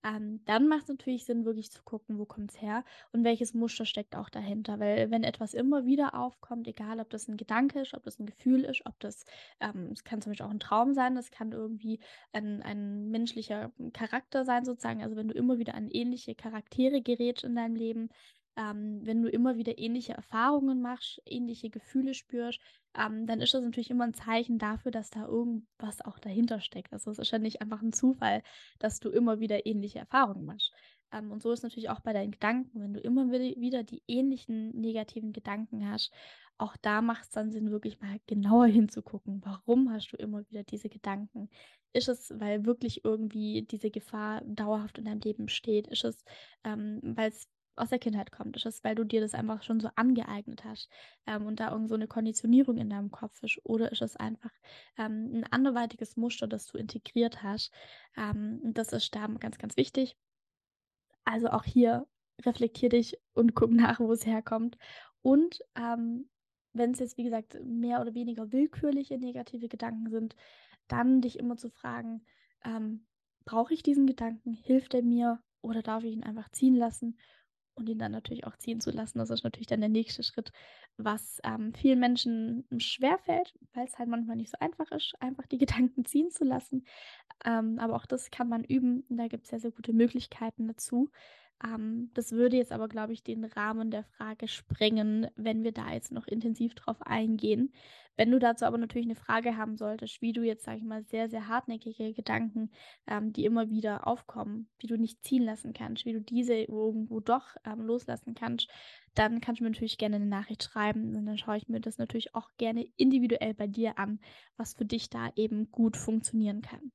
ähm, 0.04 0.42
dann 0.46 0.68
macht's 0.68 0.88
natürlich 0.90 1.26
Sinn, 1.26 1.46
wirklich 1.46 1.72
zu 1.72 1.82
gucken, 1.84 2.18
wo 2.20 2.26
kommt's 2.26 2.62
her 2.62 2.84
und 3.12 3.24
welches 3.24 3.54
Muster 3.54 3.86
steckt 3.86 4.16
auch 4.16 4.30
dahinter. 4.30 4.80
Weil 4.80 5.12
wenn 5.12 5.24
etwas 5.24 5.54
immer 5.54 5.86
wieder 5.86 6.16
aufkommt, 6.16 6.68
egal 6.68 7.00
ob 7.00 7.10
das 7.10 7.28
'n 7.30 7.38
Gedanke 7.38 7.82
ist, 7.82 7.94
ob 7.94 8.04
das 8.04 8.20
'n 8.20 8.26
Gefühl 8.26 8.64
ist, 8.66 8.86
ob 8.86 9.00
das 9.00 9.26
ähm, 9.60 9.90
es 9.94 10.04
kann 10.04 10.22
zum 10.22 10.32
Beispiel 10.32 10.46
auch 10.46 10.52
'n 10.52 10.60
Traum 10.60 10.94
sein, 10.94 11.16
das 11.16 11.32
kann 11.32 11.52
irgendwie 11.52 12.00
ein 12.32 12.62
ein 12.64 13.10
menschlicher 13.10 13.72
Charakter 13.94 14.46
sein 14.46 14.66
sozusagen. 14.66 15.02
Also, 15.04 15.16
wenn 15.16 15.28
du 15.28 15.34
immer 15.36 15.58
wieder 15.60 15.76
an 15.76 15.90
ähnliche 15.92 16.36
Charaktere 16.36 17.02
gerätst 17.02 17.44
in 17.44 17.56
deinem 17.56 17.76
Leben, 17.76 18.10
ähm, 18.58 19.00
wenn 19.04 19.22
du 19.22 19.30
immer 19.30 19.58
wieder 19.58 19.78
ähnliche 19.80 20.14
Erfahrungen 20.14 20.82
machst, 20.82 21.22
ähnliche 21.26 21.70
Gefühle 21.70 22.14
spürst, 22.14 22.60
ähm, 22.98 23.26
dann 23.28 23.42
ist 23.42 23.54
das 23.54 23.64
natürlich 23.64 23.90
immer 23.92 24.06
'n 24.06 24.14
Zeichen 24.14 24.60
dafür, 24.60 24.92
dass 24.92 25.10
da 25.10 25.26
irgendwas 25.26 26.02
auch 26.02 26.20
dahinter 26.20 26.62
steckt. 26.62 26.94
Also, 26.94 27.12
es 27.12 27.20
ist 27.20 27.32
ja 27.32 27.40
nicht 27.40 27.62
einfach 27.62 27.82
'n 27.82 27.94
Zufall, 27.94 28.44
dass 28.80 29.00
du 29.00 29.10
immer 29.10 29.40
wieder 29.40 29.66
ähnliche 29.66 30.00
Erfahrungen 30.00 30.46
machst. 30.46 30.72
Ähm, 31.12 31.32
und 31.32 31.42
so 31.42 31.52
ist 31.52 31.64
natürlich 31.64 31.90
auch 31.90 32.02
bei 32.02 32.14
deinen 32.14 32.32
Gedanken, 32.32 32.80
wenn 32.82 32.94
du 32.94 33.00
immer 33.00 33.32
wi 33.32 33.56
wieder 33.60 33.84
die 33.84 34.04
ähnlichen 34.08 34.70
negativen 34.80 35.34
Gedanken 35.34 35.90
hast, 35.90 36.12
auch 36.58 36.78
da 36.78 37.02
macht's 37.02 37.32
dann 37.32 37.52
Sinn, 37.52 37.72
wirklich 37.72 38.00
mal 38.00 38.18
genauer 38.28 38.68
hinzugucken. 38.68 39.42
Warum 39.44 39.92
hast 39.92 40.12
du 40.12 40.18
immer 40.18 40.48
wieder 40.50 40.64
diese 40.64 40.90
Gedanken? 40.90 41.50
Ist 41.94 42.08
es, 42.10 42.32
weil 42.36 42.66
wirklich 42.66 43.04
irgendwie 43.06 43.64
diese 43.64 43.92
Gefahr 43.92 44.42
dauerhaft 44.46 44.98
in 45.00 45.06
deinem 45.06 45.20
Leben 45.22 45.46
besteht? 45.48 45.88
Ist 45.88 46.04
es, 46.06 46.24
ähm, 46.64 47.00
weil's 47.04 47.48
aus 47.76 47.90
der 47.90 48.00
Kindheit 48.00 48.32
kommt? 48.32 48.56
Ist 48.58 48.66
es, 48.66 48.84
weil 48.84 48.96
du 48.96 49.04
dir 49.06 49.22
das 49.22 49.34
einfach 49.34 49.64
schon 49.64 49.80
so 49.80 49.90
angeeignet 49.96 50.64
hast, 50.66 50.90
ähm, 51.28 51.46
und 51.48 51.60
da 51.60 51.72
irgend 51.72 51.90
so 51.90 51.98
'ne 51.98 52.08
Konditionierung 52.08 52.78
in 52.78 52.90
deinem 52.90 53.12
Kopf 53.12 53.42
ist? 53.44 53.60
Oder 53.64 53.92
ist 53.92 54.02
es 54.02 54.16
einfach, 54.16 54.52
ähm, 54.98 55.32
'n 55.34 55.44
anderweitiges 55.52 56.18
Muster, 56.18 56.48
das 56.48 56.68
du 56.68 56.78
integriert 56.78 57.44
hast? 57.44 57.72
Ähm, 58.18 58.62
das 58.74 58.94
ist 58.94 59.16
da 59.16 59.28
ganz, 59.28 59.58
ganz 59.58 59.78
wichtig. 59.78 60.16
Also, 61.26 61.48
auch 61.50 61.64
hier 61.64 62.08
reflektier 62.42 62.90
dich 62.90 63.18
und 63.34 63.56
guck 63.56 63.72
nach, 63.72 64.00
wo 64.00 64.12
es 64.12 64.26
herkommt. 64.26 64.78
Und, 65.22 65.60
ähm, 65.76 66.30
wenn's 66.74 67.00
jetzt, 67.00 67.18
wie 67.18 67.24
gesagt, 67.24 67.58
mehr 67.64 68.02
oder 68.02 68.14
weniger 68.16 68.52
willkürliche 68.52 69.18
negative 69.18 69.68
Gedanken 69.70 70.10
sind, 70.10 70.36
dann 70.88 71.22
dich 71.22 71.40
immer 71.40 71.58
zu 71.58 71.70
fragen, 71.70 72.26
ähm: 72.66 73.08
„Brauche 73.46 73.74
ich 73.74 73.84
diesen 73.84 74.08
Gedanken? 74.08 74.54
Hilft 74.54 74.94
er 74.96 75.04
mir 75.04 75.42
oder 75.62 75.82
darf 75.84 76.04
ich 76.04 76.14
ihn 76.14 76.24
einfach 76.24 76.50
ziehen 76.52 76.76
lassen?“ 76.76 77.18
Und 77.76 77.90
ihn 77.90 77.98
dann 77.98 78.12
natürlich 78.12 78.46
auch 78.46 78.56
ziehen 78.58 78.82
zu 78.82 78.92
lassen. 78.92 79.18
Das 79.18 79.32
ist 79.32 79.44
natürlich 79.44 79.66
dann 79.68 79.80
der 79.80 79.90
nächste 79.90 80.22
Schritt, 80.22 80.52
was, 80.98 81.40
ähm, 81.44 81.74
vielen 81.74 82.00
Menschen 82.00 82.66
schwerfällt, 82.78 83.56
weil's 83.74 83.98
halt 83.98 84.10
manchmal 84.10 84.36
nicht 84.36 84.52
so 84.52 84.58
einfach 84.60 84.92
ist, 84.92 85.14
einfach 85.20 85.48
die 85.48 85.58
Gedanken 85.90 86.06
ziehen 86.06 86.30
zu 86.30 86.44
lassen. 86.44 86.86
Ähm, 87.46 87.80
aber 87.80 87.96
auch 87.96 88.06
das 88.06 88.32
kann 88.32 88.50
man 88.50 88.64
üben 88.64 89.04
und 89.10 89.18
da 89.18 89.28
gibt's 89.28 89.50
sehr, 89.50 89.60
sehr 89.60 89.72
gute 89.72 89.94
Möglichkeiten 89.94 90.68
dazu. 90.68 91.10
Ähm, 91.64 92.10
das 92.14 92.32
würde 92.32 92.58
jetzt 92.58 92.72
aber, 92.72 92.88
glaube 92.88 93.14
ich, 93.14 93.24
den 93.24 93.44
Rahmen 93.46 93.92
der 93.92 94.04
Frage 94.04 94.48
sprengen, 94.48 95.28
wenn 95.36 95.64
wir 95.64 95.72
da 95.72 95.92
jetzt 95.94 96.12
noch 96.12 96.28
intensiv 96.28 96.74
drauf 96.76 97.02
eingehen. 97.02 97.72
Wenn 98.16 98.30
du 98.32 98.38
dazu 98.40 98.66
aber 98.66 98.78
natürlich 98.78 99.08
'ne 99.08 99.16
Frage 99.16 99.58
haben 99.58 99.76
solltest, 99.78 100.22
wie 100.22 100.34
du 100.34 100.44
jetzt, 100.44 100.64
sage 100.66 100.78
ich 100.78 100.84
mal, 100.84 101.04
sehr, 101.04 101.30
sehr 101.30 101.48
hartnäckige 101.48 102.14
Gedanken, 102.14 102.70
ähm, 103.08 103.34
die 103.34 103.46
immer 103.46 103.70
wieder 103.70 104.06
aufkommen, 104.08 104.70
wie 104.80 104.88
du 104.88 104.98
nicht 104.98 105.24
ziehen 105.24 105.44
lassen 105.44 105.74
kannst, 105.74 106.06
wie 106.06 106.14
du 106.14 106.22
diese 106.22 106.54
irgendwo 106.56 107.20
doch, 107.20 107.56
ähm, 107.66 107.82
loslassen 107.82 108.36
kannst, 108.36 108.70
dann 109.16 109.42
kannst 109.42 109.60
du 109.60 109.64
mir 109.64 109.72
natürlich 109.72 109.98
gerne 109.98 110.20
'ne 110.20 110.28
Nachricht 110.28 110.64
schreiben 110.64 111.16
und 111.16 111.26
dann 111.26 111.38
schaue 111.38 111.58
ich 111.58 111.68
mir 111.70 111.80
das 111.82 111.98
natürlich 111.98 112.36
auch 112.36 112.50
gerne 112.58 112.86
individuell 112.98 113.54
bei 113.56 113.68
dir 113.68 113.98
an, 113.98 114.20
was 114.58 114.74
für 114.76 114.86
dich 114.86 115.10
da 115.10 115.30
eben 115.36 115.72
gut 115.72 115.98
funktionieren 115.98 116.62
kann. 116.62 116.92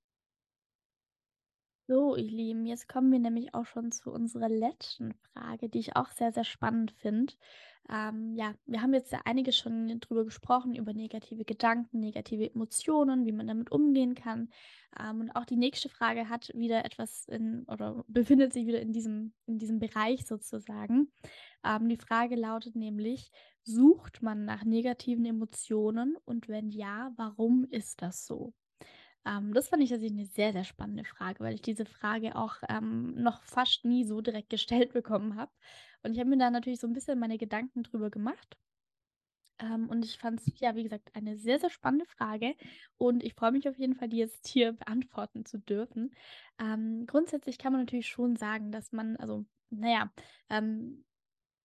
So, 1.90 2.16
ihr 2.16 2.24
Lieben, 2.30 2.66
jetzt 2.66 2.86
kommen 2.86 3.10
wir 3.10 3.18
nämlich 3.18 3.54
auch 3.54 3.64
schon 3.64 3.90
zu 3.92 4.10
unserer 4.12 4.50
letzten 4.50 5.14
Frage, 5.32 5.70
die 5.70 5.78
ich 5.78 5.96
auch 5.96 6.10
sehr, 6.10 6.32
sehr 6.32 6.44
spannend 6.44 6.90
finde. 6.92 7.32
Ähm, 7.88 8.34
ja, 8.36 8.54
wir 8.66 8.82
haben 8.82 8.92
jetzt 8.92 9.10
ja 9.10 9.22
einiges 9.24 9.56
schon 9.56 9.98
drüber 10.00 10.26
gesprochen, 10.26 10.74
über 10.74 10.92
negative 10.92 11.46
Gedanken, 11.46 12.00
negative 12.00 12.50
Emotionen, 12.52 13.24
wie 13.24 13.32
man 13.32 13.46
damit 13.46 13.72
umgehen 13.72 14.14
kann. 14.14 14.50
Ähm, 15.00 15.20
und 15.22 15.30
auch 15.30 15.46
die 15.46 15.56
nächste 15.56 15.88
Frage 15.88 16.28
hat 16.28 16.50
wieder 16.54 16.84
etwas 16.84 17.24
in 17.26 17.64
oder 17.68 18.04
befindet 18.06 18.52
sich 18.52 18.66
wieder 18.66 18.82
in 18.82 18.92
diesem 18.92 19.32
in 19.46 19.58
diesem 19.58 19.78
Bereich 19.78 20.26
sozusagen. 20.26 21.10
Ähm, 21.64 21.88
die 21.88 21.96
Frage 21.96 22.36
lautet 22.36 22.76
nämlich: 22.76 23.30
„Sucht 23.64 24.20
man 24.20 24.44
nach 24.44 24.62
negativen 24.64 25.24
Emotionen 25.24 26.16
und 26.26 26.48
wenn 26.48 26.68
ja, 26.70 27.12
warum 27.16 27.64
ist 27.70 28.02
das 28.02 28.26
so?“ 28.26 28.52
Ähm, 29.26 29.52
das 29.54 29.68
fand 29.68 29.82
ich 29.82 29.90
tatsächlich 29.90 30.16
'ne 30.18 30.26
sehr, 30.26 30.52
sehr 30.52 30.64
spannende 30.64 31.04
Frage, 31.04 31.40
weil 31.40 31.54
ich 31.54 31.62
diese 31.62 31.84
Frage 31.84 32.36
auch, 32.36 32.56
ähm, 32.68 33.14
noch 33.14 33.42
fast 33.44 33.84
nie 33.84 34.04
so 34.04 34.20
direkt 34.20 34.50
gestellt 34.50 34.92
bekommen 34.94 35.36
habe. 35.36 35.52
Und 36.02 36.12
ich 36.12 36.18
habe 36.20 36.30
mir 36.30 36.38
da 36.38 36.50
natürlich 36.50 36.80
so 36.80 36.86
'n 36.86 36.92
bisschen 36.94 37.18
meine 37.18 37.38
Gedanken 37.38 37.82
drüber 37.82 38.10
gemacht. 38.10 38.56
Ähm, 39.60 39.88
und 39.90 40.04
ich 40.04 40.18
fand's, 40.18 40.46
ja, 40.60 40.76
wie 40.76 40.84
gesagt, 40.84 41.10
eine 41.14 41.36
sehr, 41.36 41.58
sehr 41.58 41.70
spannende 41.70 42.06
Frage 42.06 42.54
und 42.96 43.24
ich 43.24 43.34
freue 43.34 43.50
mich 43.52 43.68
auf 43.68 43.76
jeden 43.78 43.94
Fall, 43.96 44.08
die 44.08 44.18
jetzt 44.18 44.46
hier 44.46 44.72
beantworten 44.72 45.44
zu 45.44 45.58
dürfen. 45.58 46.14
Ähm, 46.60 47.06
grundsätzlich 47.06 47.58
kann 47.58 47.72
man 47.72 47.82
natürlich 47.82 48.06
schon 48.08 48.36
sagen, 48.36 48.70
dass 48.70 48.92
man 48.92 49.16
also, 49.16 49.44
na 49.70 49.90
ja, 49.90 50.12
ähm, 50.48 51.04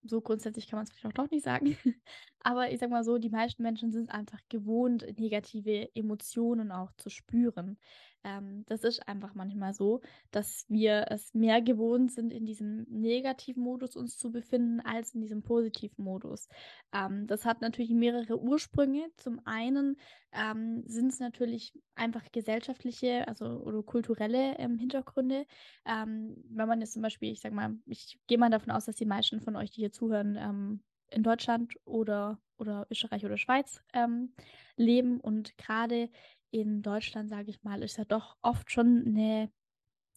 so 0.04 0.22
grundsätzlich 0.22 0.68
kann 0.70 0.80
man's 0.80 0.92
vielleicht 0.92 1.08
auch 1.08 1.26
doch 1.26 1.32
nicht 1.32 1.44
sagen. 1.46 1.78
Aber 2.44 2.72
ich 2.72 2.80
sage 2.80 2.92
mal 2.92 3.04
so, 3.06 3.18
die 3.18 3.30
meisten 3.30 3.64
Menschen 3.64 3.92
sind's 3.92 4.10
einfach 4.10 4.40
gewohnt, 4.50 5.06
negative 5.18 5.90
Emotionen 5.96 6.72
auch 6.72 6.92
zu 6.98 7.10
spüren. 7.10 7.78
Ähm, 8.26 8.64
das 8.68 8.84
ist 8.84 9.08
einfach 9.08 9.34
manchmal 9.34 9.74
so, 9.74 10.02
dass 10.32 10.66
wir 10.70 11.06
es 11.10 11.34
mehr 11.34 11.62
gewohnt 11.62 12.12
sind, 12.12 12.32
in 12.34 12.46
diesem 12.46 12.86
Negativmodus 12.90 13.96
uns 13.96 14.18
zu 14.18 14.32
befinden 14.32 14.82
als 14.82 15.14
in 15.14 15.22
diesem 15.22 15.44
Positivmodus. 15.44 16.48
Ähm, 16.94 17.28
das 17.28 17.46
hat 17.46 17.62
natürlich 17.62 17.92
mehrere 17.92 18.42
Ursprünge. 18.42 19.10
Zum 19.18 19.40
einen, 19.46 19.98
ähm, 20.32 20.84
sind's 20.86 21.20
natürlich 21.20 21.74
einfach 21.96 22.24
gesellschaftliche, 22.32 23.28
also 23.28 23.46
oder 23.46 23.84
kulturelle, 23.84 24.58
ähm, 24.58 24.78
Hintergründe. 24.78 25.46
Ähm, 25.86 26.36
wenn 26.50 26.68
man 26.68 26.82
jetzt 26.82 26.94
zum 26.94 27.02
Beispiel 27.02 27.32
ich 27.32 27.42
sage 27.42 27.56
mal, 27.56 27.78
ich 27.86 28.20
gehe 28.28 28.38
mal 28.38 28.50
davon 28.50 28.72
aus, 28.72 28.86
dass 28.86 28.96
die 28.96 29.06
meisten 29.06 29.42
von 29.42 29.56
euch, 29.56 29.72
die 29.72 29.82
hier 29.82 29.92
zuhören, 29.92 30.38
ähm, 30.38 30.82
in 31.14 31.24
Deutschland 31.24 31.74
oder 31.86 32.40
oder 32.58 32.88
Österreich 32.92 33.26
oder 33.26 33.38
Schweiz, 33.38 33.82
ähm, 33.94 34.36
leben. 34.78 35.20
Und 35.22 35.58
grade 35.58 36.10
in 36.52 36.82
Deutschland, 36.84 37.30
sage 37.30 37.50
ich 37.52 37.64
mal, 37.64 37.84
ist 37.84 37.98
ja 37.98 38.06
doch 38.06 38.38
oft 38.42 38.72
schon 38.72 39.04
'ne 39.14 39.52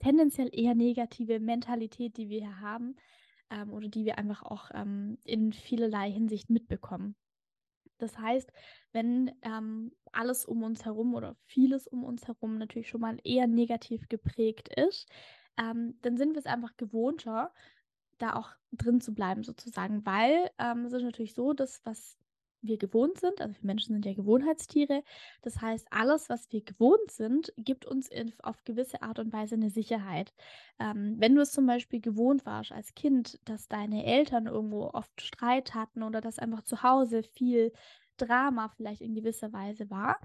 tendenziell 0.00 0.50
eher 0.52 0.74
negative 0.76 1.40
Mentalität, 1.40 2.16
die 2.18 2.28
wir 2.30 2.40
hier 2.40 2.60
haben, 2.60 2.96
ähm, 3.50 3.72
oder 3.72 3.88
die 3.88 4.04
wir 4.06 4.18
einfach 4.18 4.42
auch, 4.44 4.70
ähm, 4.74 5.18
in 5.24 5.52
vielerlei 5.54 6.10
Hinsicht 6.12 6.50
mitbekommen. 6.50 7.16
Das 7.98 8.18
heißt, 8.18 8.52
wenn, 8.92 9.32
ähm, 9.42 9.92
alles 10.12 10.44
um 10.46 10.62
uns 10.64 10.84
herum 10.84 11.14
oder 11.14 11.36
vieles 11.46 11.86
um 11.86 12.04
uns 12.04 12.26
herum 12.28 12.58
natürlich 12.58 12.88
schon 12.88 13.00
mal 13.02 13.18
eher 13.24 13.46
negativ 13.46 14.08
geprägt 14.08 14.68
ist, 14.76 15.08
ähm, 15.58 15.98
dann 16.02 16.16
sind 16.18 16.34
wir's 16.34 16.46
einfach 16.46 16.76
gewohnter, 16.76 17.54
da 18.18 18.34
auch 18.34 18.50
drin 18.72 19.00
zu 19.00 19.14
bleiben 19.14 19.42
sozusagen, 19.44 20.04
weil, 20.06 20.50
ähm, 20.58 20.84
es 20.86 20.92
ist 20.92 21.02
natürlich 21.02 21.34
so, 21.34 21.52
dass 21.52 21.80
was 21.84 22.16
wir 22.62 22.78
gewohnt 22.78 23.18
sind 23.20 23.40
also 23.40 23.54
wir 23.54 23.66
Menschen 23.66 23.92
sind 23.94 24.06
ja 24.06 24.14
Gewohnheitstiere. 24.14 25.02
Das 25.42 25.60
heißt, 25.60 25.86
alles, 25.90 26.28
was 26.28 26.50
wir 26.50 26.62
gewohnt 26.64 27.10
sind, 27.12 27.52
gibt 27.58 27.86
uns 27.86 28.08
in 28.08 28.32
auf 28.42 28.64
gewisse 28.64 29.02
Art 29.02 29.18
und 29.20 29.32
Weise 29.32 29.56
'ne 29.56 29.70
Sicherheit. 29.70 30.32
Ähm, 30.80 31.16
wenn 31.18 31.34
du 31.34 31.42
es 31.42 31.52
zum 31.52 31.66
Beispiel 31.66 32.00
gewohnt 32.00 32.44
warst 32.46 32.72
als 32.72 32.94
Kind, 32.94 33.38
dass 33.44 33.68
deine 33.68 34.04
Eltern 34.04 34.46
irgendwo 34.46 34.86
oft 34.92 35.20
Streit 35.22 35.74
hatten 35.74 36.02
oder 36.02 36.20
dass 36.20 36.38
einfach 36.40 36.62
zu 36.62 36.82
Hause 36.82 37.22
viel 37.22 37.72
Drama 38.16 38.68
vielleicht 38.70 39.02
in 39.02 39.14
gewisser 39.14 39.52
Weise 39.52 39.90
war, 39.90 40.18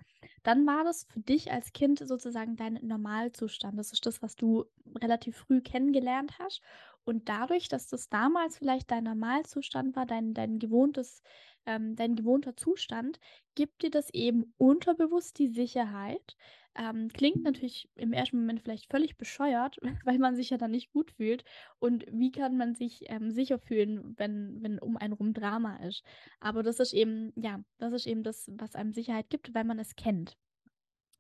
dann 0.44 0.66
war 0.66 0.84
das 0.86 1.04
für 1.10 1.20
dich 1.20 1.52
als 1.52 1.74
Kind 1.74 2.00
sozusagen 2.00 2.56
dein 2.56 2.80
Normalzustand. 2.82 3.78
Das 3.78 3.92
ist 3.92 4.06
das, 4.06 4.22
was 4.22 4.36
du 4.38 4.66
relativ 5.02 5.38
früh 5.38 5.62
kennengelernt 5.62 6.40
hast. 6.40 6.62
Und 7.04 7.30
dadurch, 7.30 7.68
dass 7.68 7.88
das 7.88 8.10
damals 8.10 8.58
vielleicht 8.58 8.92
dein 8.92 9.06
Normalzustand 9.06 9.96
war, 9.96 10.06
dein 10.06 10.34
dein 10.34 10.60
gewohntes 10.60 11.22
ähm, 11.66 11.96
dein 11.96 12.16
gewohnter 12.16 12.56
Zustand, 12.56 13.20
gibt 13.56 13.84
dir 13.84 13.92
das 13.92 14.10
eben 14.14 14.54
unterbewusst 14.58 15.38
die 15.40 15.50
Sicherheit. 15.50 16.36
Ähm, 16.74 17.10
klingt 17.10 17.44
natürlich 17.44 17.90
im 17.96 18.14
ersten 18.14 18.38
Moment 18.40 18.62
vielleicht 18.62 18.90
völlig 18.90 19.18
bescheuert, 19.18 19.78
weil 20.06 20.20
man 20.20 20.36
sich 20.36 20.50
ja 20.50 20.58
dann 20.58 20.72
nicht 20.72 20.92
gut 20.92 21.12
fühlt. 21.12 21.44
Und 21.80 22.06
wie 22.12 22.32
kann 22.32 22.58
man 22.58 22.76
sich 22.76 23.04
ähm, 23.10 23.32
sicher 23.32 23.60
fühlen, 23.60 24.16
wenn, 24.18 24.62
wenn 24.62 24.80
um 24.80 24.98
einen 24.98 25.14
rum 25.14 25.34
Drama 25.34 25.78
ist? 25.78 26.04
Aber 26.40 26.64
das 26.64 26.80
ist 26.80 26.94
eben, 26.94 27.34
ja, 27.36 27.62
das 27.78 27.94
ist 27.94 28.08
eben 28.08 28.24
das, 28.24 28.50
was 28.54 28.76
einem 28.76 28.94
Sicherheit 28.94 29.30
gibt, 29.30 29.54
weil 29.54 29.66
man 29.66 29.80
es 29.80 29.96
kennt, 29.96 30.38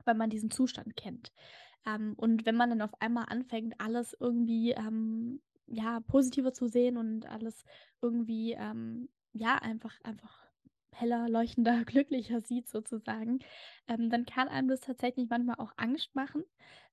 weil 0.05 0.15
man 0.15 0.29
diesen 0.29 0.51
Zustand 0.51 0.95
kennt. 0.95 1.31
Ähm, 1.85 2.13
und 2.15 2.45
wenn 2.45 2.55
man 2.55 2.69
dann 2.69 2.81
auf 2.81 3.01
einmal 3.01 3.25
anfängt, 3.27 3.75
alles 3.79 4.15
irgendwie 4.19 4.71
ähm, 4.71 5.41
ja, 5.67 5.99
positiver 6.01 6.53
zu 6.53 6.67
sehen 6.67 6.97
und 6.97 7.25
alles 7.27 7.63
irgendwie 8.01 8.53
ähm, 8.53 9.09
ja, 9.33 9.55
einfach, 9.55 9.99
einfach 10.03 10.41
heller, 10.93 11.29
leuchtender, 11.29 11.83
glücklicher 11.85 12.41
sieht 12.41 12.67
sozusagen, 12.67 13.39
ähm, 13.87 14.09
dann 14.09 14.25
kann 14.25 14.47
einem 14.47 14.67
das 14.67 14.81
tatsächlich 14.81 15.29
manchmal 15.29 15.55
auch 15.57 15.73
Angst 15.77 16.13
machen, 16.15 16.43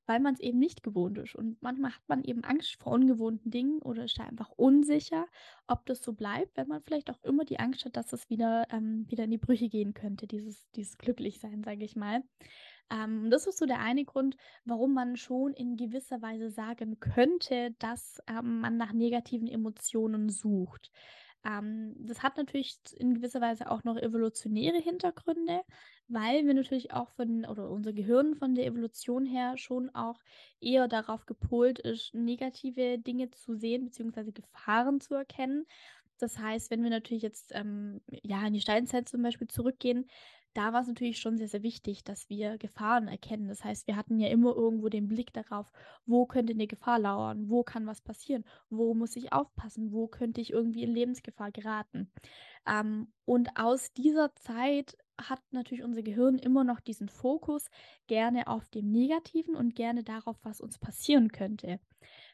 weil 0.07 0.21
man 0.21 0.35
es 0.35 0.41
eben 0.41 0.59
nicht 0.59 0.83
gewohnt 0.83 1.19
ist. 1.19 1.35
Und 1.35 1.61
manchmal 1.63 1.93
hat 1.93 2.03
man 2.09 2.25
eben 2.25 2.43
Angst 2.45 2.77
vor 2.81 2.93
ungewohnten 2.93 3.51
Dingen 3.51 3.83
oder 3.83 4.05
ist 4.05 4.19
da 4.19 4.25
einfach 4.25 4.51
unsicher, 4.57 5.27
ob 5.67 5.85
das 5.87 6.03
so 6.03 6.15
bleibt, 6.15 6.57
wenn 6.57 6.69
man 6.69 6.83
vielleicht 6.83 7.11
auch 7.11 7.23
immer 7.25 7.45
die 7.45 7.59
Angst 7.61 7.85
hat, 7.85 7.97
dass 7.97 8.13
es 8.13 8.31
wieder, 8.31 8.67
ähm, 8.71 9.05
wieder 9.09 9.25
in 9.25 9.31
die 9.31 9.39
Brüche 9.39 9.69
gehen 9.69 9.93
könnte, 9.95 10.27
dieses, 10.27 10.71
dieses 10.73 10.97
Glücklichsein, 10.97 11.63
sage 11.63 11.85
ich 11.85 11.95
mal. 11.95 12.23
Ähm, 12.91 13.31
das 13.31 13.47
ist 13.47 13.59
so 13.59 13.67
der 13.67 13.81
eine 13.81 14.05
Grund, 14.05 14.37
warum 14.65 14.95
man 14.95 15.17
schon 15.17 15.53
in 15.53 15.77
gewisser 15.77 16.23
Weise 16.23 16.51
sagen 16.51 16.99
könnte, 17.01 17.75
dass 17.79 18.21
ähm, 18.27 18.61
man 18.61 18.77
nach 18.77 18.93
negativen 18.93 19.49
Emotionen 19.49 20.31
sucht. 20.31 20.91
Ähm, 21.45 21.95
das 21.99 22.23
hat 22.23 22.37
natürlich 22.37 22.79
in 22.97 23.15
gewisser 23.15 23.41
Weise 23.41 23.71
auch 23.71 23.85
noch 23.85 23.97
evolutionäre 23.97 24.79
Hintergründe, 24.79 25.63
weil 26.09 26.47
wir 26.47 26.55
natürlich 26.55 26.93
auch 26.93 27.11
von, 27.11 27.45
oder 27.45 27.71
unser 27.71 27.93
Gehirn 27.93 28.35
von 28.35 28.55
der 28.55 28.67
Evolution 28.67 29.25
her 29.25 29.57
schon 29.57 29.91
auch 29.95 30.21
eher 30.61 30.89
darauf 30.89 31.27
gepolt 31.27 31.79
ist, 31.79 32.15
negative 32.15 32.99
Dinge 32.99 33.31
zu 33.31 33.55
sehen, 33.55 33.85
beziehungsweise 33.85 34.33
Gefahren 34.33 35.01
zu 35.01 35.15
erkennen. 35.15 35.67
Das 36.23 36.39
heißt, 36.39 36.71
wenn 36.71 36.83
wir 36.83 36.91
natürlich 36.91 37.23
jetzt 37.23 37.53
ähm, 37.55 38.01
ja, 38.23 38.47
in 38.47 38.53
die 38.53 38.61
Steinzeit 38.61 39.09
zum 39.09 39.23
Beispiel 39.23 39.49
zurückgehen, 39.49 40.07
da 40.55 40.73
war 40.73 40.81
es 40.81 40.89
natürlich 40.89 41.21
schon 41.21 41.37
sehr, 41.37 41.49
sehr 41.49 41.63
wichtig, 41.63 42.03
dass 42.05 42.29
wir 42.29 42.59
Gefahren 42.59 43.07
erkennen. 43.07 43.49
Das 43.49 43.63
heißt, 43.63 43.87
wir 43.87 43.97
hatten 43.97 44.19
ja 44.19 44.29
immer 44.29 44.57
irgendwo 44.57 44.89
den 44.89 45.07
Blick 45.07 45.33
darauf, 45.33 45.71
wo 46.07 46.27
könnte 46.27 46.53
eine 46.53 46.67
Gefahr 46.67 46.99
lauern, 46.99 47.49
wo 47.49 47.63
kann 47.63 47.87
was 47.87 48.01
passieren, 48.01 48.45
wo 48.69 48.95
muss 48.95 49.15
ich 49.15 49.33
aufpassen, 49.33 49.93
wo 49.93 50.09
könnte 50.09 50.41
ich 50.41 50.53
irgendwie 50.53 50.83
in 50.83 50.93
Lebensgefahr 50.93 51.53
geraten. 51.53 52.11
Ähm, 52.67 53.13
und 53.25 53.57
aus 53.57 53.93
dieser 53.93 54.35
Zeit 54.35 54.97
hat 55.21 55.41
natürlich 55.51 55.85
unser 55.85 56.03
Gehirn 56.03 56.39
immer 56.39 56.65
noch 56.65 56.81
diesen 56.81 57.09
Fokus 57.09 57.71
gerne 58.07 58.47
auf 58.47 58.69
dem 58.69 58.91
Negativen 58.91 59.55
und 59.55 59.75
gerne 59.75 60.03
darauf, 60.03 60.37
was 60.43 60.61
uns 60.61 60.79
passieren 60.79 61.31
könnte. 61.31 61.81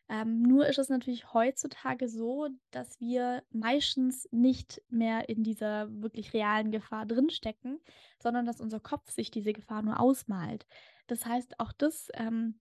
Ähm, 0.08 0.42
nur 0.42 0.66
ist 0.66 0.78
es 0.78 0.90
natürlich 0.90 1.32
heutzutage 1.32 2.08
so, 2.08 2.48
dass 2.70 3.00
wir 3.00 3.42
meistens 3.50 4.28
nicht 4.30 4.82
mehr 4.90 5.28
in 5.28 5.42
dieser 5.42 5.88
wirklich 6.02 6.34
realen 6.34 6.70
Gefahr 6.70 7.06
drinstecken, 7.06 7.80
sondern 8.22 8.44
dass 8.44 8.60
unser 8.60 8.80
Kopf 8.80 9.10
sich 9.10 9.30
diese 9.30 9.54
Gefahr 9.54 9.82
nur 9.82 9.98
ausmalt. 9.98 10.66
Das 11.06 11.24
heißt, 11.24 11.58
auch 11.58 11.72
das 11.72 12.08
ähm, 12.14 12.60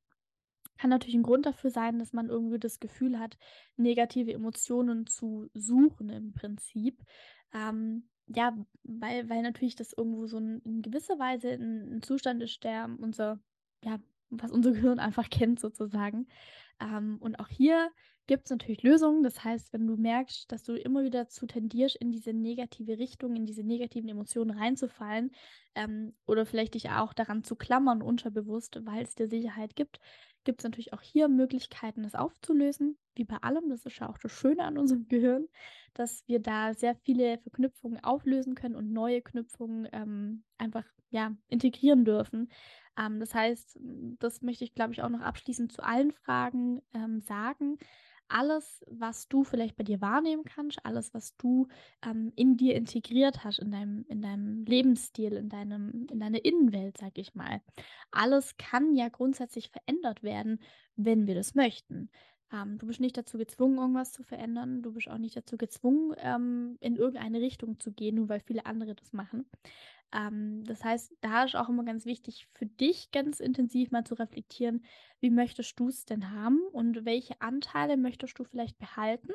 kann 0.77 0.89
natürlich 0.89 1.15
ein 1.15 1.23
Grund 1.23 1.45
dafür 1.45 1.69
sein, 1.69 1.99
dass 1.99 2.13
man 2.13 2.29
irgendwie 2.29 2.60
das 2.60 2.79
Gefühl 2.79 3.19
hat, 3.19 3.38
negative 3.75 4.34
Emotionen 4.34 5.06
zu 5.06 5.49
suchen 5.53 6.10
im 6.10 6.34
Prinzip. 6.34 7.03
Ähm, 7.53 8.08
ja, 8.27 8.58
weil, 8.84 9.29
weil 9.29 9.41
natürlich 9.41 9.75
das 9.75 9.93
irgendwo 9.93 10.27
so 10.27 10.38
ein, 10.38 10.62
in 10.62 10.82
gewisser 10.82 11.19
Weise 11.19 11.49
ein, 11.49 11.97
ein 11.97 12.01
Zustand 12.01 12.41
ist, 12.41 12.63
der 12.63 12.89
unser, 12.99 13.39
ja, 13.84 13.99
was 14.29 14.51
unser 14.51 14.71
Gehirn 14.71 14.99
einfach 14.99 15.29
kennt 15.29 15.60
sozusagen. 15.60 16.27
Ähm, 16.83 17.17
und 17.19 17.39
auch 17.39 17.47
hier 17.47 17.89
gibt 18.27 18.45
es 18.45 18.51
natürlich 18.51 18.83
Lösungen. 18.83 19.23
Das 19.23 19.43
heißt, 19.43 19.73
wenn 19.73 19.87
du 19.87 19.97
merkst, 19.97 20.51
dass 20.51 20.63
du 20.63 20.75
immer 20.75 21.03
wieder 21.03 21.23
dazu 21.23 21.45
tendierst, 21.45 21.95
in 21.97 22.11
diese 22.11 22.33
negative 22.33 22.97
Richtung, 22.99 23.35
in 23.35 23.45
diese 23.45 23.63
negativen 23.63 24.09
Emotionen 24.09 24.57
reinzufallen 24.57 25.31
ähm, 25.75 26.15
oder 26.25 26.45
vielleicht 26.45 26.75
dich 26.75 26.89
auch 26.89 27.13
daran 27.13 27.43
zu 27.43 27.55
klammern, 27.55 28.01
unterbewusst, 28.01 28.79
weil 28.86 29.03
es 29.03 29.15
dir 29.15 29.27
Sicherheit 29.27 29.75
gibt, 29.75 29.99
gibt 30.43 30.62
es 30.62 30.63
natürlich 30.63 30.93
auch 30.93 31.01
hier 31.01 31.27
Möglichkeiten, 31.27 32.03
das 32.03 32.15
aufzulösen. 32.15 32.97
Wie 33.15 33.23
bei 33.23 33.38
allem, 33.38 33.69
das 33.69 33.86
ist 33.86 33.99
ja 33.99 34.09
auch 34.09 34.17
das 34.17 34.31
Schöne 34.31 34.63
an 34.63 34.77
unserem 34.77 35.07
Gehirn, 35.09 35.47
dass 35.93 36.23
wir 36.27 36.39
da 36.39 36.73
sehr 36.73 36.95
viele 36.95 37.38
Verknüpfungen 37.39 38.03
auflösen 38.03 38.55
können 38.55 38.75
und 38.75 38.91
neue 38.91 39.21
Knüpfungen 39.21 39.88
ähm, 39.91 40.43
einfach 40.57 40.86
ja, 41.09 41.36
integrieren 41.47 42.05
dürfen. 42.05 42.49
Ähm, 42.97 43.19
das 43.19 43.33
heißt, 43.33 43.79
das 44.19 44.41
möchte 44.41 44.63
ich, 44.63 44.73
glaube 44.73 44.93
ich, 44.93 45.01
auch 45.03 45.09
noch 45.09 45.21
abschließend 45.21 45.71
zu 45.71 45.83
allen 45.83 46.12
Fragen 46.12 46.81
ähm, 46.93 47.21
sagen. 47.21 47.77
Alles, 48.27 48.83
was 48.89 49.27
du 49.27 49.43
vielleicht 49.43 49.75
bei 49.75 49.83
dir 49.83 50.01
wahrnehmen 50.01 50.43
kannst, 50.43 50.83
alles, 50.86 51.13
was 51.13 51.36
du 51.38 51.67
ähm, 52.03 52.31
in 52.36 52.57
dir 52.57 52.75
integriert 52.75 53.43
hast, 53.43 53.59
in 53.59 53.71
deinem, 53.71 54.05
in 54.07 54.21
deinem 54.21 54.65
Lebensstil, 54.65 55.33
in, 55.33 55.49
deinem, 55.49 56.07
in 56.09 56.19
deiner 56.19 56.43
Innenwelt, 56.43 56.97
sag 56.97 57.17
ich 57.17 57.36
mal, 57.36 57.62
alles 58.12 58.57
kann 58.57 58.95
ja 58.95 59.09
grundsätzlich 59.09 59.69
verändert 59.69 60.23
werden, 60.23 60.59
wenn 60.95 61.27
wir 61.27 61.36
das 61.36 61.53
möchten. 61.53 62.09
Ähm, 62.51 62.77
du 62.77 62.88
bist 62.88 62.99
nicht 62.99 63.17
dazu 63.17 63.38
gezwungen, 63.38 63.77
irgendwas 63.77 64.12
zu 64.12 64.23
verändern. 64.23 64.81
Du 64.83 64.93
bist 64.93 65.09
auch 65.09 65.17
nicht 65.17 65.36
dazu 65.36 65.57
gezwungen, 65.57 66.13
ähm, 66.17 66.77
in 66.79 66.95
irgendeine 66.95 67.41
Richtung 67.41 67.79
zu 67.79 67.91
gehen, 67.91 68.15
nur 68.15 68.29
weil 68.29 68.39
viele 68.39 68.65
andere 68.65 68.95
das 68.95 69.12
machen. 69.13 69.45
Ähm, 70.13 70.63
das 70.65 70.84
heißt, 70.84 71.13
da 71.21 71.43
ist 71.43 71.56
auch 71.56 71.69
immer 71.69 71.84
ganz 71.84 72.06
wichtig 72.06 72.47
für 72.54 72.65
dich 72.65 73.12
ganz 73.12 73.39
intensiv 73.39 73.91
mal 73.91 74.06
zu 74.06 74.15
reflektieren, 74.15 74.86
wie 75.19 75.32
möchtest 75.32 75.80
du 75.80 75.88
es 75.88 76.06
denn 76.06 76.32
haben 76.32 76.60
und 76.71 77.06
welche 77.06 77.41
Anteile 77.41 77.97
möchtest 77.97 78.38
du 78.38 78.43
vielleicht 78.43 78.78
behalten 78.78 79.32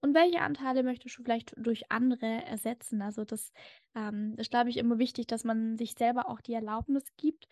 und 0.00 0.14
welche 0.14 0.40
Anteile 0.40 0.82
möchtest 0.82 1.18
du 1.18 1.22
vielleicht 1.22 1.54
durch 1.56 1.90
andere 1.90 2.26
ersetzen. 2.26 3.02
Also 3.02 3.24
das 3.24 3.52
ähm, 3.94 4.34
ist, 4.38 4.50
glaube 4.50 4.70
ich, 4.70 4.78
immer 4.78 4.98
wichtig, 4.98 5.26
dass 5.26 5.44
man 5.44 5.76
sich 5.76 5.94
selber 5.94 6.28
auch 6.28 6.40
die 6.40 6.54
Erlaubnis 6.54 7.04
gibt, 7.16 7.48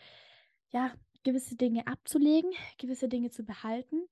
ja, 0.71 0.93
gewisse 1.25 1.57
Dinge 1.57 1.87
abzulegen, 1.87 2.51
gewisse 2.79 3.09
Dinge 3.09 3.31
zu 3.31 3.45
behalten 3.45 4.03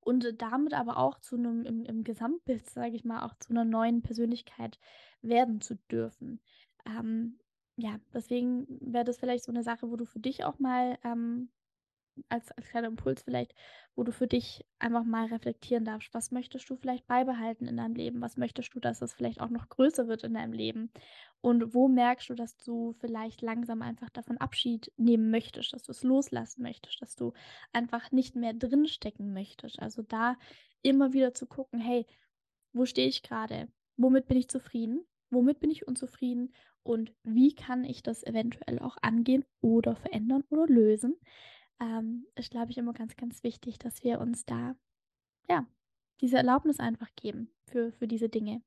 und 0.00 0.40
damit 0.40 0.74
aber 0.74 0.98
auch 0.98 1.20
zu 1.20 1.36
einem 1.36 1.64
im, 1.64 1.84
im 1.84 2.04
Gesamtbild, 2.04 2.68
sage 2.68 2.96
ich 2.96 3.04
mal, 3.04 3.24
auch 3.24 3.34
zu 3.38 3.50
einer 3.50 3.64
neuen 3.64 4.02
Persönlichkeit 4.02 4.78
werden 5.22 5.60
zu 5.60 5.76
dürfen. 5.90 6.40
Ähm, 6.86 7.38
ja, 7.78 7.98
deswegen 8.12 8.66
wäre 8.80 9.04
das 9.04 9.18
vielleicht 9.18 9.44
so 9.44 9.52
eine 9.52 9.62
Sache, 9.62 9.88
wo 9.90 9.96
du 9.96 10.04
für 10.04 10.18
dich 10.18 10.44
auch 10.44 10.58
mal 10.58 10.98
ähm, 11.04 11.48
als, 12.28 12.50
als 12.52 12.68
kleiner 12.68 12.88
Impuls 12.88 13.22
vielleicht, 13.22 13.54
wo 13.94 14.02
du 14.02 14.10
für 14.10 14.26
dich 14.26 14.66
einfach 14.80 15.04
mal 15.04 15.26
reflektieren 15.26 15.84
darfst. 15.84 16.12
Was 16.12 16.32
möchtest 16.32 16.68
du 16.68 16.74
vielleicht 16.74 17.06
beibehalten 17.06 17.68
in 17.68 17.76
deinem 17.76 17.94
Leben? 17.94 18.20
Was 18.20 18.36
möchtest 18.36 18.74
du, 18.74 18.80
dass 18.80 19.00
es 19.00 19.12
vielleicht 19.14 19.40
auch 19.40 19.50
noch 19.50 19.68
größer 19.68 20.08
wird 20.08 20.24
in 20.24 20.34
deinem 20.34 20.52
Leben? 20.52 20.90
Und 21.40 21.72
wo 21.72 21.86
merkst 21.86 22.28
du, 22.30 22.34
dass 22.34 22.56
du 22.56 22.94
vielleicht 22.98 23.42
langsam 23.42 23.80
einfach 23.82 24.10
davon 24.10 24.38
Abschied 24.38 24.92
nehmen 24.96 25.30
möchtest, 25.30 25.72
dass 25.72 25.84
du 25.84 25.92
es 25.92 26.02
loslassen 26.02 26.62
möchtest, 26.62 27.00
dass 27.00 27.14
du 27.14 27.32
einfach 27.72 28.10
nicht 28.10 28.34
mehr 28.34 28.54
drinstecken 28.54 29.32
möchtest? 29.32 29.78
Also 29.78 30.02
da 30.02 30.36
immer 30.82 31.12
wieder 31.12 31.32
zu 31.32 31.46
gucken, 31.46 31.78
hey, 31.78 32.06
wo 32.72 32.86
stehe 32.86 33.06
ich 33.06 33.22
gerade? 33.22 33.68
Womit 33.96 34.26
bin 34.26 34.36
ich 34.36 34.48
zufrieden? 34.48 35.06
Womit 35.30 35.60
bin 35.60 35.70
ich 35.70 35.86
unzufrieden? 35.86 36.52
Und 36.82 37.12
wie 37.22 37.54
kann 37.54 37.84
ich 37.84 38.02
das 38.02 38.22
eventuell 38.24 38.78
auch 38.78 38.96
angehen 39.02 39.44
oder 39.60 39.96
verändern 39.96 40.44
oder 40.50 40.66
lösen, 40.66 41.16
ähm, 41.80 42.26
ist, 42.34 42.50
glaube 42.50 42.70
ich, 42.70 42.78
immer 42.78 42.92
ganz, 42.92 43.16
ganz 43.16 43.42
wichtig, 43.42 43.78
dass 43.78 44.02
wir 44.04 44.20
uns 44.20 44.44
da, 44.44 44.76
ja, 45.48 45.66
diese 46.20 46.36
Erlaubnis 46.36 46.80
einfach 46.80 47.08
geben 47.16 47.52
für, 47.66 47.92
für 47.92 48.08
diese 48.08 48.28
Dinge. 48.28 48.62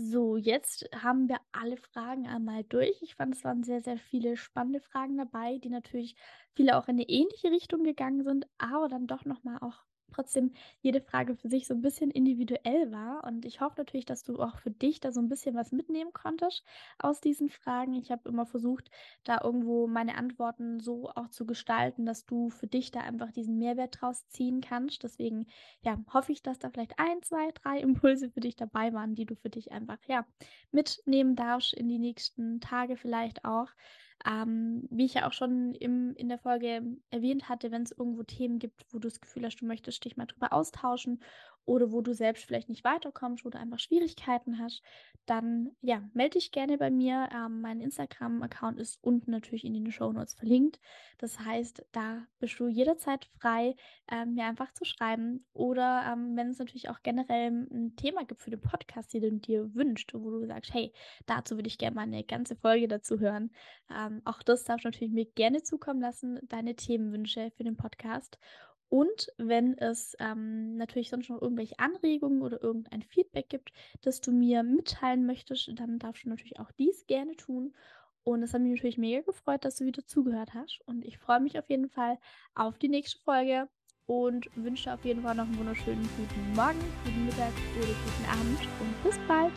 So, 0.00 0.36
jetzt 0.36 0.88
haben 0.94 1.28
wir 1.28 1.38
alle 1.50 1.76
Fragen 1.76 2.28
einmal 2.28 2.62
durch. 2.62 3.02
Ich 3.02 3.16
fand, 3.16 3.34
es 3.34 3.42
waren 3.42 3.64
sehr, 3.64 3.82
sehr 3.82 3.98
viele 3.98 4.36
spannende 4.36 4.80
Fragen 4.80 5.16
dabei, 5.16 5.58
die 5.58 5.70
natürlich 5.70 6.14
viele 6.54 6.76
auch 6.76 6.86
in 6.86 6.96
eine 6.96 7.08
ähnliche 7.08 7.50
Richtung 7.50 7.82
gegangen 7.82 8.22
sind, 8.22 8.46
aber 8.58 8.88
dann 8.88 9.08
doch 9.08 9.24
nochmal 9.24 9.58
auch 9.60 9.84
trotzdem 10.12 10.52
jede 10.80 11.00
Frage 11.00 11.36
für 11.36 11.48
sich 11.48 11.66
so 11.66 11.74
ein 11.74 11.82
bisschen 11.82 12.10
individuell 12.10 12.90
war. 12.92 13.24
Und 13.24 13.44
ich 13.44 13.60
hoffe 13.60 13.74
natürlich, 13.78 14.06
dass 14.06 14.22
du 14.22 14.40
auch 14.40 14.58
für 14.58 14.70
dich 14.70 15.00
da 15.00 15.12
so 15.12 15.20
ein 15.20 15.28
bisschen 15.28 15.54
was 15.54 15.72
mitnehmen 15.72 16.12
konntest 16.12 16.64
aus 16.98 17.20
diesen 17.20 17.48
Fragen. 17.48 17.94
Ich 17.94 18.10
habe 18.10 18.28
immer 18.28 18.46
versucht, 18.46 18.90
da 19.24 19.40
irgendwo 19.42 19.86
meine 19.86 20.16
Antworten 20.16 20.80
so 20.80 21.10
auch 21.10 21.28
zu 21.28 21.46
gestalten, 21.46 22.06
dass 22.06 22.26
du 22.26 22.50
für 22.50 22.66
dich 22.66 22.90
da 22.90 23.00
einfach 23.00 23.32
diesen 23.32 23.58
Mehrwert 23.58 24.00
draus 24.00 24.26
ziehen 24.28 24.60
kannst. 24.60 25.02
Deswegen, 25.02 25.46
ja, 25.82 25.98
hoffe 26.12 26.32
ich, 26.32 26.42
dass 26.42 26.58
da 26.58 26.70
vielleicht 26.70 26.98
ein, 26.98 27.22
zwei, 27.22 27.50
drei 27.52 27.78
Impulse 27.80 28.30
für 28.30 28.40
dich 28.40 28.56
dabei 28.56 28.92
waren, 28.92 29.14
die 29.14 29.26
du 29.26 29.34
für 29.36 29.50
dich 29.50 29.72
einfach, 29.72 29.98
ja, 30.06 30.26
mitnehmen 30.70 31.36
darfst 31.36 31.74
in 31.74 31.88
die 31.88 31.98
nächsten 31.98 32.60
Tage 32.60 32.96
vielleicht 32.96 33.44
auch. 33.44 33.68
Ähm, 34.26 34.86
wie 34.90 35.04
ich 35.04 35.14
ja 35.14 35.28
auch 35.28 35.32
schon 35.32 35.74
im, 35.74 36.14
in 36.16 36.28
der 36.28 36.38
Folge 36.38 36.82
erwähnt 37.10 37.48
hatte, 37.48 37.70
wenn 37.70 37.82
es 37.82 37.92
irgendwo 37.92 38.24
Themen 38.24 38.58
gibt, 38.58 38.84
wo 38.92 38.98
du 38.98 39.08
das 39.08 39.20
Gefühl 39.20 39.44
hast, 39.44 39.60
du 39.60 39.66
möchtest 39.66 40.04
dich 40.04 40.16
mal 40.16 40.26
drüber 40.26 40.52
austauschen 40.52 41.20
oder 41.68 41.92
wo 41.92 42.00
du 42.00 42.14
selbst 42.14 42.44
vielleicht 42.44 42.70
nicht 42.70 42.82
weiterkommst 42.82 43.44
oder 43.44 43.60
einfach 43.60 43.78
Schwierigkeiten 43.78 44.58
hast, 44.58 44.82
dann 45.26 45.72
ja, 45.82 46.02
melde 46.14 46.38
dich 46.38 46.50
gerne 46.50 46.78
bei 46.78 46.90
mir. 46.90 47.28
Ähm, 47.30 47.60
mein 47.60 47.82
Instagram-Account 47.82 48.80
ist 48.80 48.98
unten 49.02 49.30
natürlich 49.30 49.66
in 49.66 49.74
den 49.74 49.92
Show 49.92 50.10
Notes 50.10 50.32
verlinkt. 50.32 50.80
Das 51.18 51.38
heißt, 51.38 51.84
da 51.92 52.26
bist 52.38 52.58
du 52.58 52.68
jederzeit 52.68 53.26
frei, 53.38 53.76
ähm, 54.10 54.34
mir 54.34 54.46
einfach 54.46 54.72
zu 54.72 54.86
schreiben. 54.86 55.44
Oder 55.52 56.10
ähm, 56.10 56.34
wenn 56.36 56.48
es 56.48 56.58
natürlich 56.58 56.88
auch 56.88 57.02
generell 57.02 57.50
ein 57.50 57.94
Thema 57.96 58.24
gibt 58.24 58.40
für 58.40 58.50
den 58.50 58.62
Podcast, 58.62 59.12
den 59.12 59.20
du 59.20 59.32
dir 59.32 59.74
wünschst, 59.74 60.14
wo 60.14 60.30
du 60.30 60.46
sagst, 60.46 60.72
hey, 60.72 60.94
dazu 61.26 61.56
würde 61.56 61.68
ich 61.68 61.76
gerne 61.76 61.96
mal 61.96 62.02
eine 62.02 62.24
ganze 62.24 62.56
Folge 62.56 62.88
dazu 62.88 63.20
hören. 63.20 63.50
Ähm, 63.94 64.22
auch 64.24 64.42
das 64.42 64.64
darfst 64.64 64.86
du 64.86 64.88
natürlich 64.88 65.12
mir 65.12 65.26
gerne 65.26 65.62
zukommen 65.62 66.00
lassen, 66.00 66.38
deine 66.44 66.76
Themenwünsche 66.76 67.50
für 67.54 67.64
den 67.64 67.76
Podcast. 67.76 68.38
Und 68.88 69.32
wenn 69.36 69.76
es 69.76 70.16
ähm, 70.18 70.76
natürlich 70.76 71.10
sonst 71.10 71.28
noch 71.28 71.42
irgendwelche 71.42 71.78
Anregungen 71.78 72.42
oder 72.42 72.62
irgendein 72.62 73.02
Feedback 73.02 73.48
gibt, 73.48 73.72
das 74.00 74.20
du 74.20 74.32
mir 74.32 74.62
mitteilen 74.62 75.26
möchtest, 75.26 75.70
dann 75.74 75.98
darfst 75.98 76.24
du 76.24 76.30
natürlich 76.30 76.58
auch 76.58 76.72
dies 76.72 77.06
gerne 77.06 77.36
tun. 77.36 77.74
Und 78.24 78.42
es 78.42 78.52
hat 78.54 78.62
mich 78.62 78.72
natürlich 78.72 78.98
mega 78.98 79.20
gefreut, 79.22 79.64
dass 79.64 79.76
du 79.76 79.84
wieder 79.84 80.04
zugehört 80.06 80.54
hast. 80.54 80.80
Und 80.86 81.04
ich 81.04 81.18
freue 81.18 81.40
mich 81.40 81.58
auf 81.58 81.68
jeden 81.68 81.88
Fall 81.88 82.18
auf 82.54 82.78
die 82.78 82.88
nächste 82.88 83.18
Folge 83.20 83.68
und 84.06 84.48
wünsche 84.56 84.92
auf 84.92 85.04
jeden 85.04 85.22
Fall 85.22 85.34
noch 85.34 85.44
einen 85.44 85.58
wunderschönen 85.58 86.08
guten 86.16 86.52
Morgen, 86.54 86.80
guten 87.04 87.26
Mittag 87.26 87.52
oder 87.76 87.86
guten 87.86 88.24
Abend 88.30 88.60
und 88.80 89.02
bis 89.04 89.18
bald. 89.28 89.52